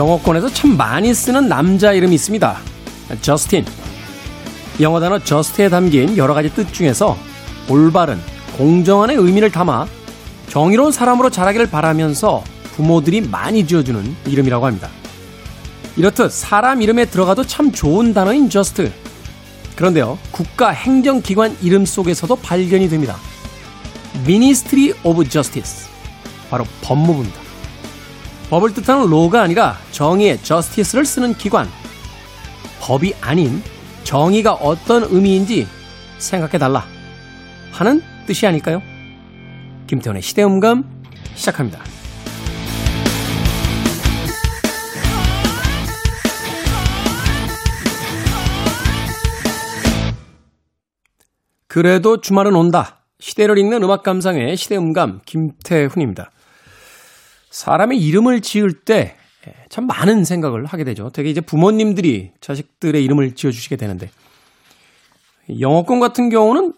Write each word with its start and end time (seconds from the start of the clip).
영어권에서 0.00 0.48
참 0.48 0.78
많이 0.78 1.12
쓰는 1.12 1.46
남자 1.46 1.92
이름이 1.92 2.14
있습니다. 2.14 2.56
저스틴. 3.20 3.66
영어 4.80 4.98
단어 4.98 5.18
just에 5.18 5.68
담긴 5.68 6.16
여러 6.16 6.32
가지 6.32 6.48
뜻 6.54 6.72
중에서 6.72 7.18
올바른, 7.68 8.18
공정한의 8.56 9.16
의미를 9.16 9.52
담아 9.52 9.86
정의로운 10.48 10.90
사람으로 10.90 11.28
자라기를 11.28 11.68
바라면서 11.68 12.42
부모들이 12.76 13.20
많이 13.20 13.66
지어주는 13.66 14.16
이름이라고 14.26 14.64
합니다. 14.64 14.88
이렇듯 15.96 16.32
사람 16.32 16.80
이름에 16.80 17.04
들어가도 17.04 17.44
참 17.44 17.70
좋은 17.70 18.14
단어인 18.14 18.48
just. 18.48 18.90
그런데요, 19.76 20.18
국가 20.30 20.70
행정기관 20.70 21.58
이름 21.60 21.84
속에서도 21.84 22.34
발견이 22.36 22.88
됩니다. 22.88 23.16
Ministry 24.22 24.94
of 25.02 25.22
Justice. 25.28 25.90
바로 26.48 26.64
법무부입니다. 26.80 27.39
법을 28.50 28.74
뜻하는 28.74 29.08
로가 29.08 29.42
아니라 29.42 29.76
정의의 29.92 30.38
justice를 30.42 31.04
쓰는 31.04 31.34
기관. 31.34 31.68
법이 32.80 33.14
아닌 33.20 33.62
정의가 34.02 34.54
어떤 34.54 35.04
의미인지 35.04 35.68
생각해달라 36.18 36.84
하는 37.70 38.02
뜻이 38.26 38.48
아닐까요? 38.48 38.82
김태훈의 39.86 40.20
시대음감 40.20 40.82
시작합니다. 41.36 41.80
그래도 51.68 52.20
주말은 52.20 52.56
온다. 52.56 53.04
시대를 53.20 53.58
읽는 53.58 53.84
음악 53.84 54.02
감상의 54.02 54.56
시대음감 54.56 55.20
김태훈입니다. 55.24 56.32
사람의 57.50 57.98
이름을 57.98 58.40
지을 58.40 58.84
때 58.84 59.20
참 59.70 59.86
많은 59.86 60.24
생각을 60.24 60.66
하게 60.66 60.84
되죠. 60.84 61.08
되게 61.10 61.30
이제 61.30 61.40
부모님들이 61.40 62.32
자식들의 62.40 63.02
이름을 63.02 63.34
지어주시게 63.34 63.76
되는데 63.76 64.10
영어권 65.60 66.00
같은 66.00 66.28
경우는 66.28 66.72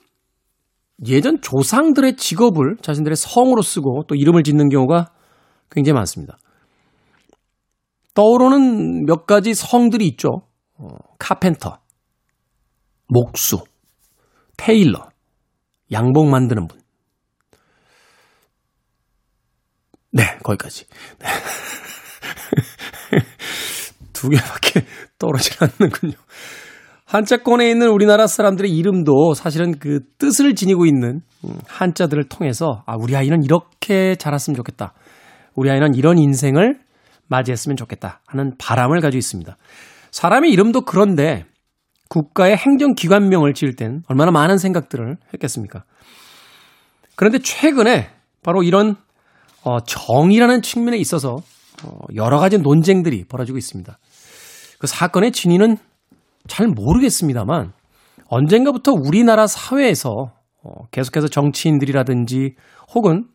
예전 1.06 1.40
조상들의 1.40 2.16
직업을 2.16 2.76
자신들의 2.80 3.16
성으로 3.16 3.62
쓰고 3.62 4.04
또 4.06 4.14
이름을 4.14 4.44
짓는 4.44 4.68
경우가 4.68 5.10
굉장히 5.70 5.94
많습니다. 5.94 6.38
떠오르는 8.14 9.06
몇 9.06 9.26
가지 9.26 9.54
성들이 9.54 10.06
있죠. 10.08 10.42
어, 10.76 10.88
카펜터, 11.18 11.78
목수, 13.08 13.64
테일러, 14.56 15.08
양복 15.90 16.28
만드는 16.28 16.68
분. 16.68 16.81
네, 20.12 20.38
거기까지. 20.42 20.86
네. 21.18 21.26
두 24.12 24.28
개밖에 24.28 24.84
떠오르지 25.18 25.56
않는군요. 25.58 26.12
한자권에 27.06 27.68
있는 27.68 27.88
우리나라 27.88 28.26
사람들의 28.26 28.70
이름도 28.70 29.34
사실은 29.34 29.78
그 29.78 30.00
뜻을 30.18 30.54
지니고 30.54 30.86
있는 30.86 31.20
음, 31.44 31.58
한자들을 31.66 32.28
통해서 32.28 32.84
아, 32.86 32.94
우리 32.98 33.16
아이는 33.16 33.42
이렇게 33.42 34.14
자랐으면 34.16 34.56
좋겠다. 34.56 34.94
우리 35.54 35.70
아이는 35.70 35.94
이런 35.94 36.18
인생을 36.18 36.78
맞이했으면 37.28 37.76
좋겠다 37.76 38.20
하는 38.26 38.52
바람을 38.58 39.00
가지고 39.00 39.18
있습니다. 39.18 39.56
사람의 40.10 40.50
이름도 40.52 40.82
그런데 40.82 41.44
국가의 42.08 42.56
행정기관명을 42.56 43.54
지을 43.54 43.74
땐 43.74 44.02
얼마나 44.08 44.30
많은 44.30 44.58
생각들을 44.58 45.16
했겠습니까? 45.34 45.84
그런데 47.16 47.38
최근에 47.38 48.10
바로 48.42 48.62
이런 48.62 48.96
어, 49.64 49.80
정의라는 49.80 50.62
측면에 50.62 50.96
있어서 50.98 51.36
어, 51.84 51.98
여러 52.14 52.38
가지 52.38 52.58
논쟁들이 52.58 53.24
벌어지고 53.24 53.58
있습니다. 53.58 53.98
그 54.78 54.86
사건의 54.86 55.32
진위는 55.32 55.76
잘 56.48 56.66
모르겠습니다만 56.68 57.72
언젠가부터 58.26 58.92
우리나라 58.92 59.46
사회에서 59.46 60.32
어, 60.64 60.86
계속해서 60.90 61.28
정치인들이라든지 61.28 62.54
혹은 62.94 63.28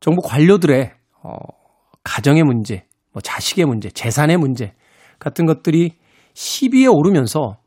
정부 0.00 0.22
관료들의 0.22 0.92
어, 1.22 1.34
가정의 2.04 2.42
문제, 2.42 2.84
뭐 3.12 3.20
자식의 3.20 3.66
문제, 3.66 3.90
재산의 3.90 4.36
문제 4.36 4.72
같은 5.18 5.46
것들이 5.46 5.92
시비에 6.34 6.86
오르면서 6.86 7.58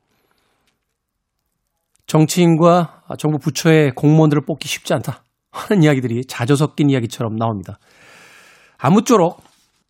정치인과 2.08 3.04
정부 3.18 3.38
부처의 3.40 3.92
공무원들을 3.96 4.44
뽑기 4.46 4.68
쉽지 4.68 4.94
않다 4.94 5.23
하는 5.54 5.84
이야기들이 5.84 6.26
자주 6.26 6.56
섞인 6.56 6.90
이야기처럼 6.90 7.36
나옵니다. 7.36 7.78
아무쪼록 8.78 9.42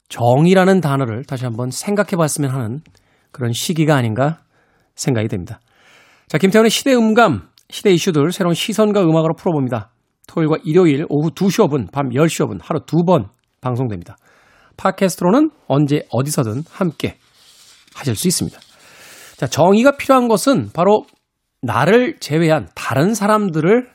정의라는 0.09 0.81
단어를 0.81 1.23
다시 1.23 1.45
한번 1.45 1.71
생각해 1.71 2.11
봤으면 2.17 2.51
하는 2.51 2.81
그런 3.31 3.51
시기가 3.53 3.95
아닌가 3.95 4.39
생각이 4.95 5.27
됩니다. 5.27 5.59
자, 6.27 6.37
김태원의 6.37 6.69
시대 6.69 6.93
음감, 6.93 7.47
시대 7.69 7.91
이슈들 7.91 8.31
새로운 8.31 8.53
시선과 8.53 9.01
음악으로 9.01 9.33
풀어봅니다. 9.35 9.89
토요일과 10.27 10.57
일요일 10.63 11.05
오후 11.09 11.31
2시 11.31 11.67
5분, 11.67 11.91
밤 11.91 12.09
10시 12.09 12.45
5분 12.45 12.59
하루 12.61 12.81
두 12.85 13.03
번 13.05 13.29
방송됩니다. 13.61 14.17
팟캐스트로는 14.77 15.51
언제 15.67 16.01
어디서든 16.09 16.63
함께 16.69 17.17
하실 17.95 18.15
수 18.15 18.27
있습니다. 18.27 18.59
자, 19.37 19.47
정의가 19.47 19.97
필요한 19.97 20.27
것은 20.27 20.69
바로 20.73 21.05
나를 21.61 22.17
제외한 22.19 22.67
다른 22.75 23.13
사람들을 23.13 23.89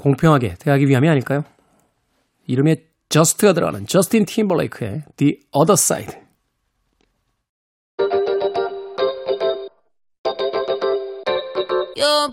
공평하게 0.00 0.54
대하기 0.58 0.88
위함이 0.88 1.08
아닐까요? 1.08 1.44
이름에 2.46 2.76
저스트가 3.10 3.52
들어가는 3.52 3.86
저스틴 3.86 4.24
팀벌레이크의 4.24 5.02
The 5.16 5.40
Other 5.54 5.74
Side. 5.74 6.18
You're 11.96 12.32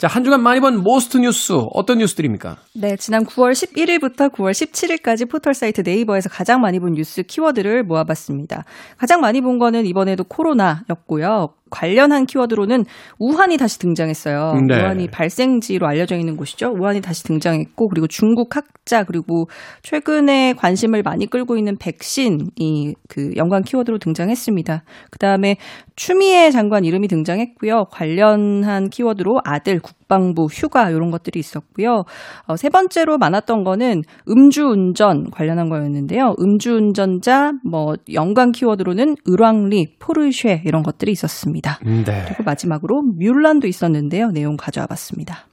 자, 0.00 0.06
한 0.08 0.24
주간 0.24 0.42
많이 0.42 0.60
본 0.60 0.78
Most 0.78 1.18
뉴스 1.18 1.52
어떤 1.74 1.98
뉴스들입니까? 1.98 2.56
네, 2.72 2.96
지난 2.96 3.26
9월 3.26 3.52
11일부터 3.52 4.32
9월 4.32 4.52
17일까지 4.52 5.28
포털 5.28 5.52
사이트 5.52 5.82
네이버에서 5.82 6.30
가장 6.30 6.62
많이 6.62 6.80
본 6.80 6.94
뉴스 6.94 7.22
키워드를 7.22 7.82
모아봤습니다. 7.82 8.64
가장 8.96 9.20
많이 9.20 9.42
본 9.42 9.58
거는 9.58 9.84
이번에도 9.84 10.24
코로나였고요. 10.24 11.52
관련한 11.70 12.26
키워드로는 12.26 12.84
우한이 13.18 13.56
다시 13.56 13.78
등장했어요. 13.78 14.54
네. 14.68 14.76
우한이 14.76 15.08
발생지로 15.08 15.86
알려져 15.86 16.16
있는 16.16 16.36
곳이죠. 16.36 16.72
우한이 16.78 17.00
다시 17.00 17.22
등장했고 17.24 17.88
그리고 17.88 18.06
중국 18.06 18.56
학자 18.56 19.04
그리고 19.04 19.48
최근에 19.82 20.54
관심을 20.54 21.02
많이 21.02 21.26
끌고 21.26 21.56
있는 21.56 21.76
백신이 21.78 22.94
그 23.08 23.30
연관 23.36 23.62
키워드로 23.62 23.98
등장했습니다. 23.98 24.82
그다음에 25.10 25.56
추미애 25.96 26.50
장관 26.50 26.84
이름이 26.84 27.08
등장했고요. 27.08 27.84
관련한 27.90 28.88
키워드로 28.88 29.40
아들 29.44 29.80
국 29.80 29.99
방부, 30.10 30.46
휴가 30.50 30.90
이런 30.90 31.10
것들이 31.10 31.38
있었고요. 31.38 32.04
어, 32.46 32.56
세 32.56 32.68
번째로 32.68 33.16
많았던 33.16 33.64
거는 33.64 34.02
음주운전 34.28 35.30
관련한 35.30 35.70
거였는데요. 35.70 36.34
음주운전자, 36.38 37.52
뭐 37.64 37.94
연관 38.12 38.52
키워드로는 38.52 39.16
을왕리, 39.26 39.96
포르쉐 39.98 40.62
이런 40.66 40.82
것들이 40.82 41.12
있었습니다. 41.12 41.78
네. 41.82 42.24
그리고 42.26 42.42
마지막으로 42.42 43.02
뮬란도 43.18 43.68
있었는데요. 43.68 44.32
내용 44.32 44.56
가져와 44.56 44.86
봤습니다. 44.88 45.46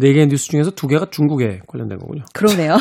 네 0.00 0.14
개의 0.14 0.28
뉴스 0.28 0.48
중에서 0.48 0.70
두 0.70 0.86
개가 0.86 1.10
중국에 1.10 1.60
관련된 1.66 1.98
거군요. 1.98 2.22
그러네요. 2.32 2.76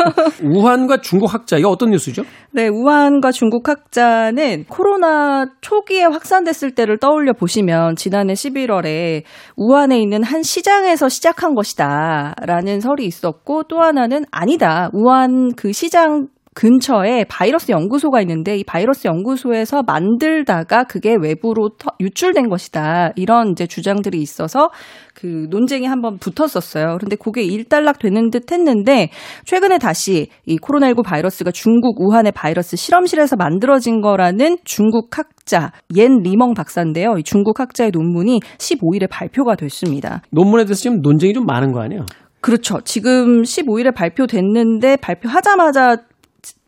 우한과 0.42 1.02
중국 1.02 1.34
학자, 1.34 1.58
이거 1.58 1.68
어떤 1.68 1.90
뉴스죠? 1.90 2.22
네, 2.50 2.68
우한과 2.68 3.30
중국 3.30 3.68
학자는 3.68 4.64
코로나 4.70 5.46
초기에 5.60 6.04
확산됐을 6.04 6.74
때를 6.74 6.98
떠올려 6.98 7.34
보시면 7.34 7.96
지난해 7.96 8.32
11월에 8.32 9.22
우한에 9.56 10.00
있는 10.00 10.22
한 10.22 10.42
시장에서 10.42 11.10
시작한 11.10 11.54
것이다. 11.54 12.34
라는 12.40 12.80
설이 12.80 13.04
있었고 13.04 13.64
또 13.64 13.80
하나는 13.80 14.24
아니다. 14.30 14.88
우한 14.94 15.52
그 15.54 15.72
시장 15.72 16.28
근처에 16.54 17.24
바이러스 17.24 17.72
연구소가 17.72 18.20
있는데 18.20 18.58
이 18.58 18.64
바이러스 18.64 19.06
연구소에서 19.06 19.82
만들다가 19.82 20.84
그게 20.84 21.16
외부로 21.18 21.70
유출된 22.00 22.48
것이다. 22.48 23.12
이런 23.16 23.52
이제 23.52 23.66
주장들이 23.66 24.18
있어서 24.20 24.70
그 25.14 25.46
논쟁이 25.50 25.86
한번 25.86 26.18
붙었었어요. 26.18 26.96
그런데 26.98 27.16
그게 27.16 27.42
일단락 27.42 27.98
되는 27.98 28.30
듯 28.30 28.52
했는데 28.52 29.08
최근에 29.44 29.78
다시 29.78 30.28
이 30.44 30.56
코로나19 30.58 31.04
바이러스가 31.04 31.52
중국 31.52 32.00
우한의 32.00 32.32
바이러스 32.32 32.76
실험실에서 32.76 33.36
만들어진 33.36 34.02
거라는 34.02 34.58
중국 34.64 35.16
학자 35.16 35.72
옌 35.96 36.20
리멍 36.22 36.52
박사인데요. 36.54 37.14
이 37.18 37.22
중국 37.22 37.60
학자의 37.60 37.92
논문이 37.92 38.40
15일에 38.58 39.08
발표가 39.10 39.54
됐습니다. 39.56 40.20
논문에 40.30 40.64
대해서 40.64 40.82
지금 40.82 41.00
논쟁이 41.00 41.32
좀 41.32 41.46
많은 41.46 41.72
거 41.72 41.80
아니에요? 41.80 42.04
그렇죠. 42.40 42.80
지금 42.84 43.42
15일에 43.42 43.94
발표됐는데 43.94 44.96
발표하자마자 44.96 45.98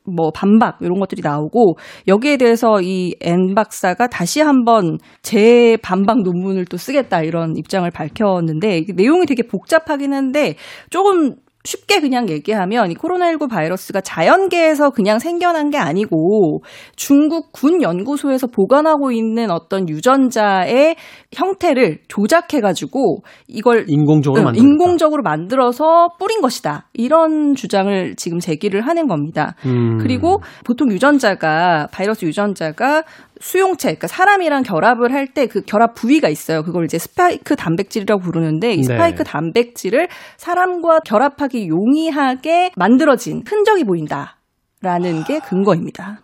뭐 0.06 0.30
반박 0.30 0.78
이런 0.80 0.98
것들이 1.00 1.22
나오고 1.22 1.78
여기에 2.08 2.36
대해서 2.36 2.80
이 2.82 3.14
엔 3.20 3.54
박사가 3.54 4.08
다시 4.08 4.40
한번 4.40 4.98
재 5.22 5.76
반박 5.82 6.22
논문을 6.22 6.66
또 6.66 6.76
쓰겠다 6.76 7.22
이런 7.22 7.56
입장을 7.56 7.88
밝혔는데 7.90 8.84
내용이 8.94 9.26
되게 9.26 9.42
복잡하긴 9.42 10.12
한데 10.12 10.56
조금 10.90 11.36
쉽게 11.64 12.00
그냥 12.00 12.28
얘기하면 12.28 12.90
이 12.90 12.94
코로나19 12.94 13.48
바이러스가 13.48 14.02
자연계에서 14.02 14.90
그냥 14.90 15.18
생겨난 15.18 15.70
게 15.70 15.78
아니고 15.78 16.62
중국 16.94 17.52
군 17.52 17.82
연구소에서 17.82 18.48
보관하고 18.48 19.12
있는 19.12 19.50
어떤 19.50 19.88
유전자의 19.88 20.96
형태를 21.32 22.00
조작해 22.08 22.60
가지고 22.60 23.22
이걸 23.48 23.86
인공적으로 23.88 24.48
응, 24.48 24.52
인공적으로 24.54 25.22
만들어서 25.22 26.08
뿌린 26.18 26.42
것이다. 26.42 26.88
이런 26.92 27.54
주장을 27.54 28.14
지금 28.16 28.38
제기를 28.40 28.82
하는 28.82 29.06
겁니다. 29.08 29.54
음. 29.64 29.96
그리고 29.98 30.42
보통 30.64 30.92
유전자가 30.92 31.88
바이러스 31.90 32.26
유전자가 32.26 33.04
수용체, 33.40 33.88
그러니까 33.88 34.06
사람이랑 34.06 34.62
결합을 34.62 35.12
할 35.12 35.26
때 35.34 35.46
그 35.48 35.62
결합 35.62 35.94
부위가 35.94 36.28
있어요. 36.28 36.62
그걸 36.62 36.84
이제 36.84 36.98
스파이크 36.98 37.56
단백질이라고 37.56 38.20
부르는데 38.22 38.72
이 38.72 38.76
네. 38.76 38.82
스파이크 38.82 39.18
네. 39.18 39.24
단백질을 39.24 40.08
사람과 40.36 41.00
결합하기 41.00 41.53
용이하게 41.68 42.72
만들어진 42.76 43.42
흔적이 43.46 43.84
보인다라는 43.84 45.24
게 45.26 45.40
근거입니다. 45.40 46.20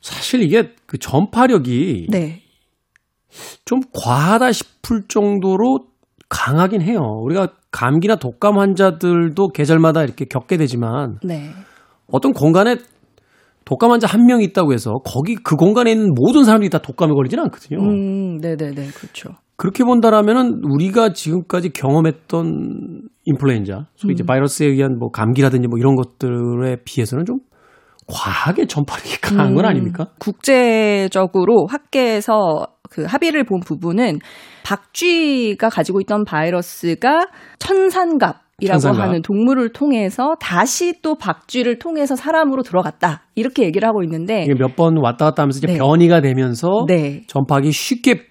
사실 0.00 0.42
이게 0.42 0.74
그 0.86 0.98
전파력이 0.98 2.08
네. 2.10 2.42
좀 3.64 3.80
과하다 3.92 4.52
싶을 4.52 5.08
정도로 5.08 5.86
강하긴 6.28 6.80
해요. 6.82 7.00
우리가 7.22 7.48
감기나 7.70 8.16
독감 8.16 8.58
환자들도 8.58 9.48
계절마다 9.48 10.02
이렇게 10.02 10.24
겪게 10.24 10.56
되지만 10.56 11.18
네. 11.22 11.50
어떤 12.10 12.32
공간에 12.32 12.76
독감 13.66 13.90
환자 13.90 14.06
한 14.06 14.24
명 14.24 14.40
있다고 14.40 14.72
해서 14.72 14.94
거기 15.04 15.34
그 15.34 15.56
공간에 15.56 15.90
있는 15.92 16.14
모든 16.14 16.44
사람들이 16.44 16.70
다 16.70 16.78
독감에 16.78 17.12
걸리지는 17.12 17.44
않거든요. 17.44 17.78
음, 17.82 18.38
네네네, 18.38 18.88
그렇죠. 18.94 19.30
그렇게 19.56 19.84
본다라면은 19.84 20.60
우리가 20.64 21.12
지금까지 21.12 21.70
경험했던 21.70 23.02
인플루엔자, 23.24 23.86
소위 23.96 24.12
이제 24.14 24.22
음. 24.22 24.26
바이러스에 24.26 24.66
의한 24.66 24.98
뭐 24.98 25.10
감기라든지 25.10 25.66
뭐 25.68 25.78
이런 25.78 25.94
것들에 25.96 26.76
비해서는 26.84 27.24
좀 27.24 27.38
과하게 28.06 28.66
전파력이 28.66 29.20
강한 29.20 29.54
건 29.54 29.64
음, 29.64 29.68
아닙니까? 29.70 30.06
국제적으로 30.20 31.66
학계에서 31.68 32.66
그 32.90 33.04
합의를 33.04 33.44
본 33.44 33.60
부분은 33.60 34.20
박쥐가 34.64 35.70
가지고 35.70 36.00
있던 36.02 36.24
바이러스가 36.24 37.26
천산갑 37.58 38.45
이라고 38.58 38.80
천상갑. 38.80 39.08
하는 39.08 39.22
동물을 39.22 39.70
통해서 39.72 40.34
다시 40.40 41.00
또 41.02 41.16
박쥐를 41.16 41.78
통해서 41.78 42.16
사람으로 42.16 42.62
들어갔다. 42.62 43.22
이렇게 43.34 43.64
얘기를 43.64 43.86
하고 43.86 44.02
있는데 44.02 44.46
몇 44.58 44.74
번 44.76 44.96
왔다 45.02 45.26
갔다 45.26 45.42
하면서 45.42 45.58
이제 45.58 45.66
네. 45.66 45.78
변이가 45.78 46.20
되면서 46.22 46.84
네. 46.88 47.22
전파하기 47.26 47.70
쉽게 47.70 48.22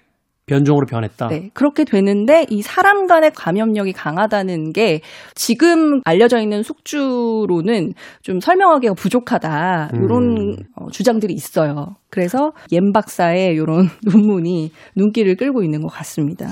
변종으로 0.46 0.86
변했다. 0.86 1.26
네, 1.26 1.50
그렇게 1.54 1.82
되는데 1.84 2.46
이 2.50 2.62
사람 2.62 3.08
간의 3.08 3.32
감염력이 3.34 3.92
강하다는 3.92 4.72
게 4.72 5.00
지금 5.34 6.00
알려져 6.04 6.38
있는 6.38 6.62
숙주로는 6.62 7.94
좀 8.22 8.38
설명하기가 8.38 8.94
부족하다. 8.94 9.90
이런 9.94 10.36
음. 10.38 10.56
어, 10.76 10.88
주장들이 10.92 11.34
있어요. 11.34 11.96
그래서 12.10 12.52
옌 12.70 12.92
박사의 12.92 13.54
이런 13.54 13.88
논문이 14.06 14.70
눈길을 14.94 15.34
끌고 15.34 15.64
있는 15.64 15.80
것 15.80 15.88
같습니다. 15.88 16.46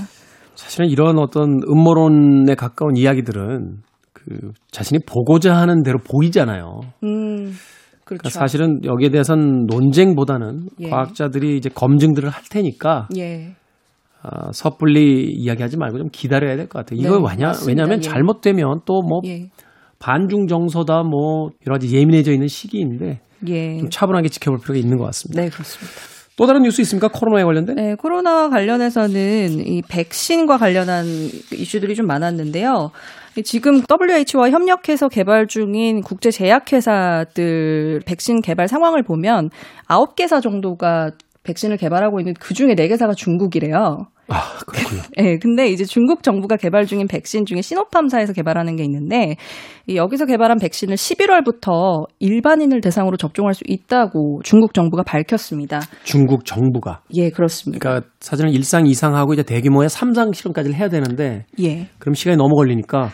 사실은 0.65 0.89
이런 0.89 1.19
어떤 1.19 1.61
음모론에 1.69 2.55
가까운 2.55 2.97
이야기들은 2.97 3.77
그 4.13 4.53
자신이 4.71 5.01
보고자 5.07 5.55
하는 5.55 5.83
대로 5.83 5.99
보이잖아요. 5.99 6.81
음, 7.03 7.07
그러니까 7.07 7.53
그렇죠. 8.05 8.19
그러니까 8.23 8.31
사실은 8.31 8.81
여기에 8.85 9.11
대해서는 9.11 9.67
논쟁보다는 9.67 10.69
예. 10.81 10.89
과학자들이 10.89 11.57
이제 11.59 11.69
검증들을 11.69 12.29
할 12.31 12.43
테니까 12.51 13.09
예. 13.19 13.55
어, 14.23 14.53
섣불리 14.53 15.31
이야기하지 15.35 15.77
말고 15.77 15.99
좀 15.99 16.09
기다려야 16.11 16.57
될 16.57 16.67
것 16.67 16.79
같아요. 16.79 16.99
이거 16.99 17.19
네, 17.19 17.25
왜냐, 17.31 17.53
왜냐하면 17.67 17.99
예. 17.99 18.01
잘못되면 18.01 18.81
또뭐 18.87 19.21
예. 19.27 19.51
반중 19.99 20.47
정서다 20.47 21.03
뭐 21.03 21.51
여러 21.67 21.75
가지 21.75 21.95
예민해져 21.95 22.33
있는 22.33 22.49
시기인데 22.49 23.21
예. 23.49 23.79
좀 23.79 23.91
차분하게 23.91 24.29
지켜볼 24.29 24.61
필요가 24.61 24.79
있는 24.79 24.97
것 24.97 25.05
같습니다. 25.05 25.43
네, 25.43 25.51
그렇습니다. 25.51 26.14
또 26.37 26.47
다른 26.47 26.63
뉴스 26.63 26.81
있습니까? 26.81 27.09
코로나에 27.09 27.45
관련된? 27.45 27.77
네, 27.77 27.95
코로나 27.95 28.49
관련해서는 28.49 29.67
이 29.67 29.83
백신과 29.89 30.59
관련한 30.59 31.05
이슈들이 31.07 31.95
좀 31.95 32.07
많았는데요. 32.07 32.91
지금 33.45 33.83
WHO와 33.89 34.51
협력해서 34.51 35.09
개발 35.09 35.47
중인 35.47 36.03
국제 36.03 36.31
제약회사들 36.31 38.03
백신 38.07 38.43
개발 38.43 38.69
상황을 38.69 39.03
보면 39.03 39.51
9개사 39.89 40.43
정도가 40.43 41.13
백신을 41.43 41.77
개발하고 41.77 42.21
있는 42.21 42.35
그 42.39 42.55
중에 42.55 42.75
4개사가 42.75 43.17
중국이래요. 43.17 44.07
아, 44.29 44.59
그렇군요. 44.67 45.03
네, 45.17 45.39
근데 45.43 45.69
이제 45.69 45.85
중국 45.85 46.23
정부가 46.23 46.57
개발 46.57 46.87
중인 46.87 47.07
백신 47.07 47.47
중에 47.47 47.61
시노팜사에서 47.61 48.33
개발하는 48.33 48.77
게 48.77 48.85
있는데 48.85 49.37
여기서 49.93 50.27
개발한 50.27 50.59
백신을 50.59 50.97
11월부터 50.97 52.07
일반인을 52.19 52.81
대상으로 52.81 53.17
접종할 53.17 53.55
수 53.55 53.63
있다고 53.67 54.41
중국 54.45 54.75
정부가 54.75 55.03
밝혔습니다. 55.03 55.81
중국 56.05 56.45
정부가? 56.45 57.03
예, 57.15 57.31
그렇습니다. 57.31 57.81
그러니까 57.81 58.09
사실은 58.21 58.51
일상 58.51 58.87
이상하고 58.87 59.35
이제 59.35 59.43
대규모의 59.43 59.89
삼상 59.89 60.33
실험까지를 60.33 60.77
해야 60.77 60.89
되는데 60.89 61.45
예. 61.61 61.89
그럼 61.99 62.15
시간이 62.15 62.37
너무 62.37 62.55
걸리니까 62.55 63.11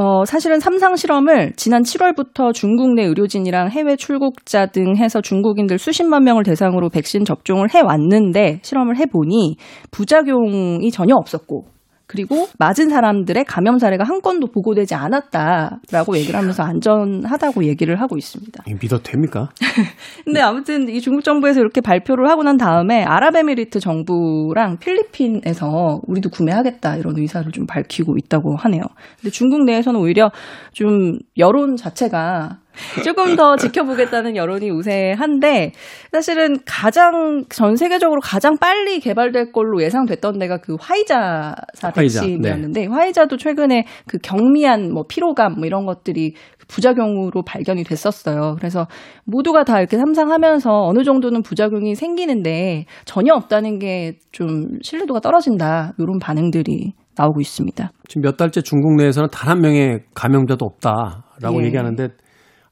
어, 0.00 0.24
사실은 0.24 0.60
삼상 0.60 0.94
실험을 0.94 1.54
지난 1.56 1.82
7월부터 1.82 2.54
중국 2.54 2.94
내 2.94 3.02
의료진이랑 3.02 3.70
해외 3.70 3.96
출국자 3.96 4.66
등 4.66 4.96
해서 4.96 5.20
중국인들 5.20 5.76
수십만 5.76 6.22
명을 6.22 6.44
대상으로 6.44 6.88
백신 6.88 7.24
접종을 7.24 7.74
해왔는데 7.74 8.60
실험을 8.62 8.96
해보니 8.96 9.56
부작용이 9.90 10.88
전혀 10.92 11.16
없었고 11.16 11.64
그리고 12.08 12.48
맞은 12.58 12.88
사람들의 12.88 13.44
감염 13.44 13.78
사례가 13.78 14.02
한 14.02 14.22
건도 14.22 14.48
보고되지 14.48 14.94
않았다라고 14.94 16.16
얘기를 16.16 16.38
하면서 16.38 16.62
안전하다고 16.62 17.64
얘기를 17.64 18.00
하고 18.00 18.16
있습니다. 18.16 18.64
믿어도 18.80 19.02
됩니까? 19.02 19.50
근데 20.24 20.40
아무튼 20.40 20.88
이 20.88 21.02
중국 21.02 21.22
정부에서 21.22 21.60
이렇게 21.60 21.82
발표를 21.82 22.28
하고 22.30 22.42
난 22.42 22.56
다음에 22.56 23.04
아랍에미리트 23.04 23.78
정부랑 23.80 24.78
필리핀에서 24.78 26.00
우리도 26.06 26.30
구매하겠다 26.30 26.96
이런 26.96 27.18
의사를 27.18 27.52
좀 27.52 27.66
밝히고 27.66 28.16
있다고 28.16 28.56
하네요. 28.56 28.82
근데 29.20 29.30
중국 29.30 29.64
내에서는 29.64 30.00
오히려 30.00 30.30
좀 30.72 31.18
여론 31.36 31.76
자체가 31.76 32.58
조금 33.04 33.36
더 33.36 33.56
지켜보겠다는 33.56 34.36
여론이 34.36 34.70
우세한데 34.70 35.72
사실은 36.12 36.58
가장 36.64 37.44
전 37.48 37.76
세계적으로 37.76 38.20
가장 38.20 38.56
빨리 38.58 39.00
개발될 39.00 39.52
걸로 39.52 39.82
예상됐던 39.82 40.38
데가 40.38 40.58
그 40.58 40.76
화이자사 40.80 41.92
화이자, 41.94 42.20
백신이었는데 42.20 42.80
네. 42.80 42.86
화이자도 42.86 43.36
최근에 43.36 43.84
그 44.06 44.18
경미한 44.18 44.92
뭐 44.92 45.04
피로감 45.08 45.54
뭐 45.56 45.66
이런 45.66 45.86
것들이 45.86 46.34
부작용으로 46.68 47.42
발견이 47.44 47.82
됐었어요. 47.82 48.56
그래서 48.58 48.86
모두가 49.24 49.64
다 49.64 49.78
이렇게 49.78 49.96
삼상하면서 49.96 50.70
어느 50.70 51.02
정도는 51.02 51.42
부작용이 51.42 51.94
생기는데 51.94 52.84
전혀 53.06 53.32
없다는 53.34 53.78
게 53.78 54.18
좀 54.32 54.78
신뢰도가 54.82 55.20
떨어진다 55.20 55.94
이런 55.98 56.18
반응들이 56.20 56.92
나오고 57.16 57.40
있습니다. 57.40 57.90
지금 58.06 58.22
몇 58.22 58.36
달째 58.36 58.60
중국 58.62 58.94
내에서는 58.96 59.28
단 59.32 59.48
한 59.48 59.60
명의 59.60 60.00
감염자도 60.14 60.64
없다라고 60.64 61.60
예. 61.62 61.66
얘기하는데 61.66 62.08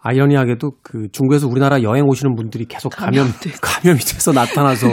아이러니하게도 0.06 0.70
그 0.82 1.08
중국에서 1.12 1.48
우리나라 1.48 1.82
여행 1.82 2.04
오시는 2.04 2.34
분들이 2.36 2.64
계속 2.64 2.90
감염 2.90 3.26
감염이 3.60 3.98
돼서 3.98 4.32
나타나서 4.32 4.86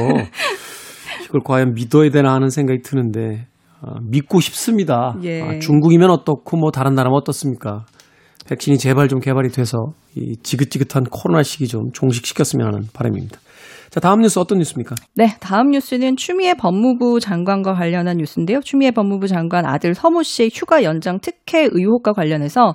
이걸 1.26 1.42
과연 1.44 1.74
믿어야 1.74 2.10
되나 2.10 2.34
하는 2.34 2.50
생각이 2.50 2.82
드는데 2.82 3.48
어, 3.82 4.00
믿고 4.02 4.40
싶습니다. 4.40 5.16
예. 5.24 5.42
아, 5.42 5.60
중국이면 5.60 6.10
어떻고 6.10 6.58
뭐 6.58 6.72
다른 6.72 6.96
나라면 6.96 7.18
어떻습니까? 7.18 7.86
백신이 8.48 8.78
제발 8.78 9.08
좀 9.08 9.20
개발이 9.20 9.50
돼서 9.50 9.78
이 10.16 10.36
지긋지긋한 10.42 11.06
코로나 11.12 11.44
시기 11.44 11.68
좀 11.68 11.92
종식시켰으면 11.94 12.68
하는 12.68 12.88
바람입니다. 12.94 13.40
자, 13.90 14.00
다음 14.00 14.22
뉴스 14.22 14.40
어떤 14.40 14.58
뉴스입니까? 14.58 14.96
네, 15.16 15.36
다음 15.40 15.70
뉴스는 15.70 16.18
추미애 16.18 16.56
법무부 16.56 17.20
장관과 17.20 17.76
관련한 17.76 18.18
뉴스인데요. 18.18 18.62
추미애 18.62 18.90
법무부 18.90 19.28
장관 19.28 19.68
아들 19.68 19.94
서무 19.94 20.24
씨의 20.24 20.50
휴가 20.52 20.82
연장 20.84 21.20
특혜 21.20 21.70
의혹과 21.72 22.14
관련해서 22.14 22.74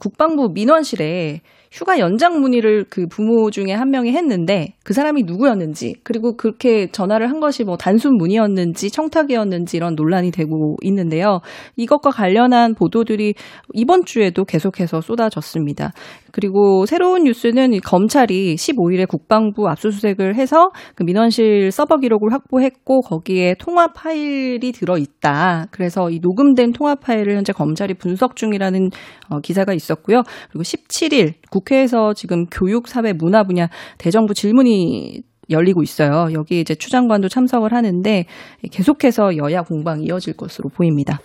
국방부 0.00 0.48
민원실에 0.54 1.42
휴가 1.74 1.98
연장 1.98 2.40
문의를 2.40 2.84
그 2.88 3.08
부모 3.08 3.50
중에 3.50 3.72
한 3.72 3.90
명이 3.90 4.12
했는데 4.12 4.74
그 4.84 4.92
사람이 4.92 5.24
누구였는지 5.24 5.96
그리고 6.04 6.36
그렇게 6.36 6.86
전화를 6.86 7.28
한 7.28 7.40
것이 7.40 7.64
뭐 7.64 7.76
단순 7.76 8.16
문의였는지 8.16 8.92
청탁이었는지 8.92 9.76
이런 9.76 9.96
논란이 9.96 10.30
되고 10.30 10.76
있는데요. 10.82 11.40
이것과 11.74 12.10
관련한 12.10 12.76
보도들이 12.76 13.34
이번 13.72 14.04
주에도 14.04 14.44
계속해서 14.44 15.00
쏟아졌습니다. 15.00 15.90
그리고 16.34 16.84
새로운 16.84 17.22
뉴스는 17.22 17.78
검찰이 17.80 18.56
15일에 18.56 19.06
국방부 19.06 19.68
압수수색을 19.68 20.34
해서 20.34 20.70
그 20.96 21.04
민원실 21.04 21.70
서버 21.70 21.98
기록을 21.98 22.32
확보했고 22.32 23.02
거기에 23.02 23.54
통화 23.60 23.86
파일이 23.92 24.72
들어 24.72 24.98
있다. 24.98 25.66
그래서 25.70 26.10
이 26.10 26.18
녹음된 26.20 26.72
통화 26.72 26.96
파일을 26.96 27.36
현재 27.36 27.52
검찰이 27.52 27.94
분석 27.94 28.34
중이라는 28.34 28.90
어, 29.30 29.38
기사가 29.38 29.74
있었고요. 29.74 30.24
그리고 30.50 30.64
17일 30.64 31.34
국회에서 31.50 32.14
지금 32.14 32.46
교육, 32.46 32.88
사회, 32.88 33.12
문화 33.12 33.44
분야 33.44 33.68
대정부 33.98 34.34
질문이 34.34 35.22
열리고 35.50 35.84
있어요. 35.84 36.32
여기 36.32 36.60
이제 36.60 36.74
추 36.74 36.90
장관도 36.90 37.28
참석을 37.28 37.72
하는데 37.72 38.24
계속해서 38.72 39.36
여야 39.36 39.62
공방이 39.62 40.06
이어질 40.06 40.36
것으로 40.36 40.68
보입니다. 40.70 41.20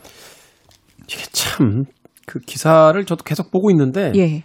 이게 1.08 1.24
참 1.32 1.86
그 2.30 2.38
기사를 2.40 3.04
저도 3.06 3.24
계속 3.24 3.50
보고 3.50 3.72
있는데 3.72 4.12
예. 4.16 4.44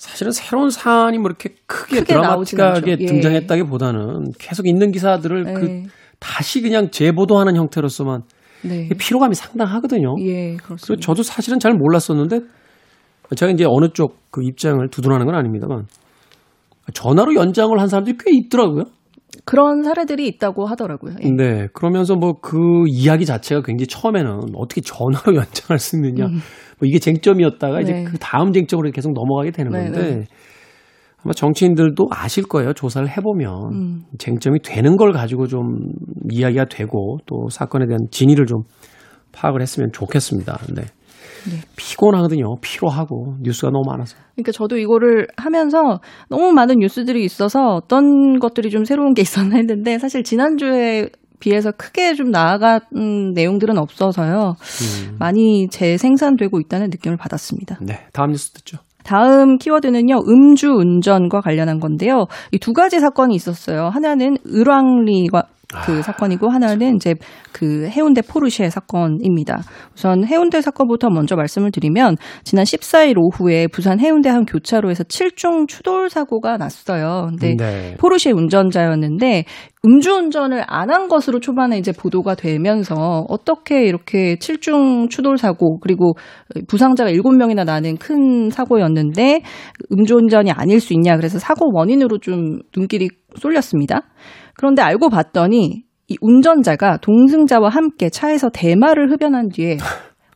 사실은 0.00 0.32
새로운 0.32 0.70
사안이 0.70 1.18
뭐 1.18 1.28
이렇게 1.28 1.50
크게, 1.66 2.00
크게 2.00 2.04
드라마틱하게. 2.04 2.96
예. 3.00 3.04
등장했다기보다는 3.06 4.32
계속 4.38 4.66
있는 4.66 4.92
기사들을 4.92 5.44
그 5.52 5.60
네. 5.60 5.82
다시 6.18 6.62
그냥 6.62 6.90
재보도하는 6.90 7.54
형태로서만 7.54 8.22
네. 8.62 8.88
피로감이 8.98 9.34
상당하거든요. 9.34 10.14
예, 10.20 10.56
그래서. 10.56 10.96
저도 10.96 11.22
사실은 11.22 11.58
잘 11.58 11.74
몰랐었는데 11.74 12.40
제가 13.36 13.52
이제 13.52 13.66
어느 13.68 13.88
쪽 13.92 14.18
그 14.30 14.42
입장을 14.44 14.88
두둔하는 14.90 15.26
건 15.26 15.34
아닙니다만 15.34 15.86
전화로 16.94 17.34
연장을 17.34 17.78
한 17.78 17.88
사람들이 17.88 18.16
꽤 18.24 18.30
있더라고요. 18.36 18.84
그런 19.44 19.82
사례들이 19.82 20.26
있다고 20.28 20.66
하더라고요. 20.66 21.16
예. 21.22 21.28
네. 21.30 21.66
그러면서 21.74 22.14
뭐 22.14 22.34
그 22.40 22.56
이야기 22.88 23.26
자체가 23.26 23.62
굉장히 23.62 23.86
처음에는 23.88 24.54
어떻게 24.54 24.80
전화로 24.80 25.34
연장할 25.36 25.78
수 25.78 25.96
있느냐. 25.96 26.26
뭐 26.80 26.88
이게 26.88 26.98
쟁점이었다가 26.98 27.80
이제 27.80 27.92
네. 27.92 28.04
그 28.04 28.18
다음 28.18 28.52
쟁점으로 28.52 28.90
계속 28.90 29.12
넘어가게 29.12 29.50
되는 29.50 29.70
네, 29.70 29.84
건데 29.84 30.00
네. 30.00 30.24
아마 31.22 31.32
정치인들도 31.34 32.08
아실 32.10 32.44
거예요. 32.44 32.72
조사를 32.72 33.06
해보면 33.08 33.54
음. 33.72 34.02
쟁점이 34.18 34.60
되는 34.62 34.96
걸 34.96 35.12
가지고 35.12 35.46
좀 35.46 35.76
이야기가 36.30 36.64
되고 36.64 37.18
또 37.26 37.48
사건에 37.50 37.86
대한 37.86 38.00
진위를 38.10 38.46
좀 38.46 38.62
파악을 39.32 39.60
했으면 39.60 39.90
좋겠습니다. 39.92 40.58
네. 40.74 40.82
피곤하거든요. 41.76 42.56
피로하고 42.60 43.36
뉴스가 43.42 43.70
너무 43.70 43.84
많아서. 43.86 44.16
그러니까 44.34 44.52
저도 44.52 44.78
이거를 44.78 45.26
하면서 45.36 46.00
너무 46.28 46.52
많은 46.52 46.78
뉴스들이 46.78 47.24
있어서 47.24 47.74
어떤 47.74 48.38
것들이 48.38 48.70
좀 48.70 48.84
새로운 48.84 49.14
게 49.14 49.22
있었나 49.22 49.56
했는데 49.56 49.98
사실 49.98 50.22
지난주에 50.22 51.08
비해서 51.40 51.72
크게 51.72 52.14
좀 52.14 52.30
나아간 52.30 52.80
내용들은 53.34 53.76
없어서요. 53.78 54.54
음. 54.58 55.16
많이 55.18 55.68
재생산되고 55.68 56.60
있다는 56.60 56.90
느낌을 56.90 57.16
받았습니다. 57.16 57.78
네. 57.80 58.06
다음 58.12 58.30
뉴스 58.30 58.50
듣죠. 58.52 58.78
다음 59.02 59.56
키워드는요, 59.58 60.20
음주 60.28 60.68
운전과 60.68 61.40
관련한 61.40 61.80
건데요. 61.80 62.26
이 62.52 62.58
두 62.58 62.72
가지 62.74 63.00
사건이 63.00 63.34
있었어요. 63.34 63.88
하나는 63.88 64.36
을왕리가 64.46 65.44
그 65.84 66.02
사건이고 66.02 66.50
하나는 66.50 66.96
이제 66.96 67.14
그 67.52 67.88
해운대 67.88 68.22
포르쉐 68.22 68.68
사건입니다. 68.70 69.62
우선 69.94 70.24
해운대 70.24 70.60
사건부터 70.60 71.08
먼저 71.10 71.36
말씀을 71.36 71.70
드리면 71.70 72.16
지난 72.44 72.64
14일 72.64 73.14
오후에 73.16 73.66
부산 73.68 74.00
해운대 74.00 74.28
한 74.28 74.44
교차로에서 74.44 75.04
7중 75.04 75.66
추돌 75.66 76.10
사고가 76.10 76.56
났어요. 76.56 77.28
근데 77.30 77.56
네. 77.56 77.96
포르쉐 77.98 78.32
운전자였는데 78.32 79.44
음주운전을 79.86 80.64
안 80.66 80.90
한 80.90 81.08
것으로 81.08 81.38
초반에 81.40 81.78
이제 81.78 81.92
보도가 81.92 82.34
되면서 82.34 83.24
어떻게 83.28 83.84
이렇게 83.84 84.34
7중 84.36 85.08
추돌 85.08 85.38
사고 85.38 85.78
그리고 85.78 86.14
부상자가 86.66 87.10
7명이나 87.12 87.64
나는 87.64 87.96
큰 87.96 88.50
사고였는데 88.50 89.42
음주운전이 89.92 90.50
아닐 90.50 90.80
수 90.80 90.92
있냐 90.94 91.16
그래서 91.16 91.38
사고 91.38 91.70
원인으로 91.72 92.18
좀 92.18 92.58
눈길이 92.76 93.08
쏠렸습니다. 93.36 94.02
그런데 94.60 94.82
알고 94.82 95.08
봤더니 95.08 95.84
이 96.08 96.16
운전자가 96.20 96.98
동승자와 96.98 97.70
함께 97.70 98.10
차에서 98.10 98.50
대마를 98.50 99.10
흡연한 99.10 99.48
뒤에 99.48 99.78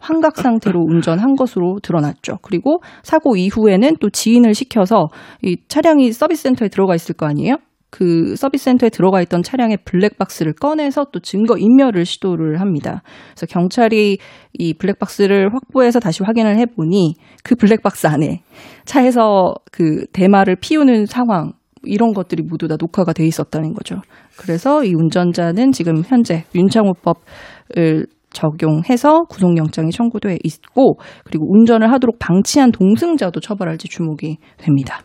환각 0.00 0.38
상태로 0.38 0.81
운전한 0.81 1.35
것으로 1.35 1.76
드러났죠. 1.83 2.38
그리고 2.40 2.81
사고 3.02 3.37
이후에는 3.37 3.97
또 4.00 4.09
지인을 4.09 4.54
시켜서 4.54 5.09
이 5.43 5.59
차량이 5.69 6.11
서비스 6.12 6.45
센터에 6.45 6.69
들어가 6.69 6.95
있을 6.95 7.14
거 7.14 7.26
아니에요? 7.26 7.57
그 7.90 8.35
서비스 8.35 8.64
센터에 8.64 8.88
들어가 8.88 9.21
있던 9.21 9.43
차량의 9.43 9.81
블랙박스를 9.85 10.54
꺼내서 10.54 11.09
또 11.12 11.21
증거 11.21 11.59
인멸을 11.59 12.07
시도를 12.07 12.62
합니다. 12.62 13.02
그래서 13.35 13.45
경찰이 13.45 14.16
이 14.54 14.75
블랙박스를 14.75 15.52
확보해서 15.52 16.00
다시 16.00 16.23
확인을 16.23 16.57
해보니 16.61 17.16
그 17.43 17.57
블랙박스 17.57 18.07
안에 18.07 18.40
차에서 18.87 19.52
그 19.71 20.07
대마를 20.14 20.57
피우는 20.57 21.04
상황 21.04 21.52
이런 21.87 22.12
것들이 22.12 22.43
모두 22.43 22.69
다 22.69 22.76
녹화가 22.79 23.12
돼 23.12 23.26
있었다는 23.26 23.75
거죠. 23.75 23.97
그래서 24.37 24.85
이 24.85 24.95
운전자는 24.95 25.73
지금 25.73 26.03
현재 26.05 26.45
윤창호법을 26.55 28.07
적용해서 28.33 29.23
구속영장이 29.25 29.91
청구돼 29.91 30.38
있고 30.43 30.99
그리고 31.25 31.47
운전을 31.53 31.91
하도록 31.93 32.19
방치한 32.19 32.73
동승자도 32.73 33.41
처벌할지 33.41 33.88
주목이 33.88 34.38
됩니다. 34.59 35.00